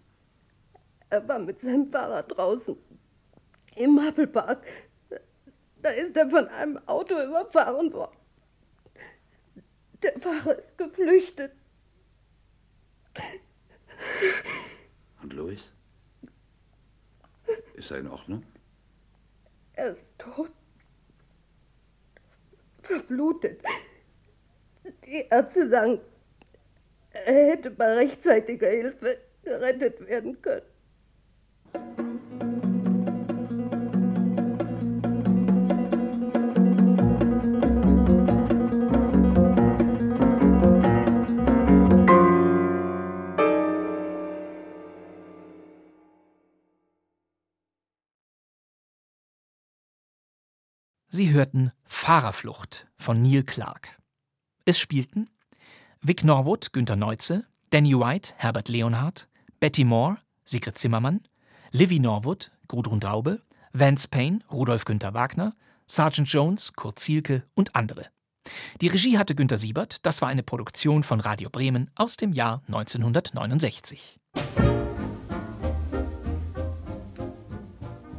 Er 1.09 1.25
war 1.25 1.39
mit 1.39 1.61
seinem 1.61 1.87
Fahrrad 1.87 2.37
draußen. 2.37 2.75
Im 3.77 3.97
Applepark. 3.97 4.61
Da 5.81 5.89
ist 5.91 6.17
er 6.17 6.29
von 6.29 6.49
einem 6.49 6.79
Auto 6.85 7.13
überfahren 7.13 7.93
worden. 7.93 8.17
Der 10.03 10.19
Fahrer 10.19 10.59
ist 10.59 10.77
geflüchtet. 10.77 11.53
Und 15.21 15.33
Louis? 15.33 15.59
Ist 17.75 17.91
er 17.91 17.99
in 17.99 18.07
Ordnung? 18.07 18.43
Er 19.73 19.91
ist 19.91 20.17
tot. 20.17 20.51
Verblutet. 22.83 23.61
Die 25.05 25.25
Ärzte 25.29 25.69
sagen, 25.69 25.99
er 27.11 27.51
hätte 27.51 27.71
bei 27.71 27.93
rechtzeitiger 27.95 28.69
Hilfe 28.69 29.17
gerettet 29.43 29.99
werden 30.07 30.41
können. 30.41 30.65
Sie 51.21 51.33
hörten 51.33 51.71
Fahrerflucht 51.85 52.87
von 52.97 53.21
Neil 53.21 53.43
Clark. 53.43 53.99
Es 54.65 54.79
spielten 54.79 55.29
Vic 56.01 56.23
Norwood, 56.23 56.73
Günter 56.73 56.95
Neuze, 56.95 57.45
Danny 57.69 57.93
White, 57.93 58.33
Herbert 58.37 58.69
Leonhardt, 58.69 59.27
Betty 59.59 59.83
Moore, 59.83 60.17
Sigrid 60.45 60.79
Zimmermann, 60.79 61.21
Livy 61.69 61.99
Norwood, 61.99 62.49
Gudrun 62.67 62.99
Daube, 62.99 63.39
Vance 63.71 64.07
Payne, 64.07 64.39
Rudolf 64.51 64.83
Günther 64.83 65.13
Wagner, 65.13 65.53
Sergeant 65.85 66.27
Jones, 66.27 66.73
Kurt 66.73 66.97
Zielke 66.97 67.43
und 67.53 67.75
andere. 67.75 68.07
Die 68.81 68.87
Regie 68.87 69.19
hatte 69.19 69.35
Günter 69.35 69.59
Siebert, 69.59 70.03
das 70.07 70.23
war 70.23 70.29
eine 70.29 70.41
Produktion 70.41 71.03
von 71.03 71.19
Radio 71.19 71.51
Bremen 71.51 71.91
aus 71.93 72.17
dem 72.17 72.33
Jahr 72.33 72.63
1969. 72.65 74.17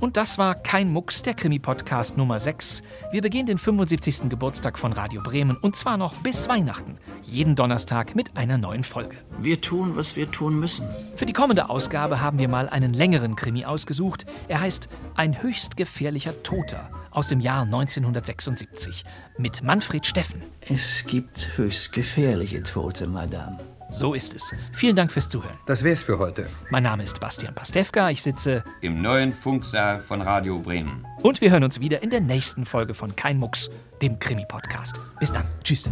Und 0.02 0.16
das 0.16 0.36
war 0.36 0.56
Kein 0.56 0.90
Mucks, 0.92 1.22
der 1.22 1.34
Krimi-Podcast 1.34 2.16
Nummer 2.16 2.40
6. 2.40 2.82
Wir 3.12 3.22
begehen 3.22 3.46
den 3.46 3.56
75. 3.56 4.28
Geburtstag 4.28 4.76
von 4.76 4.92
Radio 4.92 5.22
Bremen 5.22 5.56
und 5.56 5.76
zwar 5.76 5.96
noch 5.96 6.14
bis 6.22 6.48
Weihnachten. 6.48 6.98
Jeden 7.22 7.54
Donnerstag 7.54 8.16
mit 8.16 8.36
einer 8.36 8.58
neuen 8.58 8.82
Folge. 8.82 9.14
Wir 9.38 9.60
tun, 9.60 9.94
was 9.94 10.16
wir 10.16 10.28
tun 10.28 10.58
müssen. 10.58 10.88
Für 11.14 11.24
die 11.24 11.32
kommende 11.32 11.70
Ausgabe 11.70 12.20
haben 12.20 12.40
wir 12.40 12.48
mal 12.48 12.68
einen 12.68 12.94
längeren 12.94 13.36
Krimi 13.36 13.64
ausgesucht. 13.64 14.26
Er 14.48 14.60
heißt 14.60 14.88
Ein 15.14 15.40
höchst 15.40 15.76
gefährlicher 15.76 16.42
Toter 16.42 16.90
aus 17.12 17.28
dem 17.28 17.38
Jahr 17.38 17.62
1976 17.62 19.04
mit 19.38 19.62
Manfred 19.62 20.04
Steffen. 20.04 20.42
Es 20.68 21.04
gibt 21.06 21.56
höchst 21.56 21.92
gefährliche 21.92 22.64
Tote, 22.64 23.06
Madame. 23.06 23.56
So 23.92 24.14
ist 24.14 24.34
es. 24.34 24.52
Vielen 24.72 24.96
Dank 24.96 25.12
fürs 25.12 25.28
Zuhören. 25.28 25.56
Das 25.66 25.84
wär's 25.84 26.02
für 26.02 26.18
heute. 26.18 26.48
Mein 26.70 26.82
Name 26.82 27.02
ist 27.02 27.20
Bastian 27.20 27.54
Pastewka. 27.54 28.10
Ich 28.10 28.22
sitze 28.22 28.64
im 28.80 29.02
neuen 29.02 29.32
Funksaal 29.32 30.00
von 30.00 30.22
Radio 30.22 30.58
Bremen. 30.58 31.06
Und 31.22 31.40
wir 31.42 31.50
hören 31.50 31.62
uns 31.62 31.78
wieder 31.78 32.02
in 32.02 32.10
der 32.10 32.20
nächsten 32.20 32.64
Folge 32.64 32.94
von 32.94 33.14
Kein 33.14 33.38
Mucks, 33.38 33.70
dem 34.00 34.18
Krimi-Podcast. 34.18 34.98
Bis 35.20 35.30
dann. 35.30 35.44
Tschüss. 35.62 35.90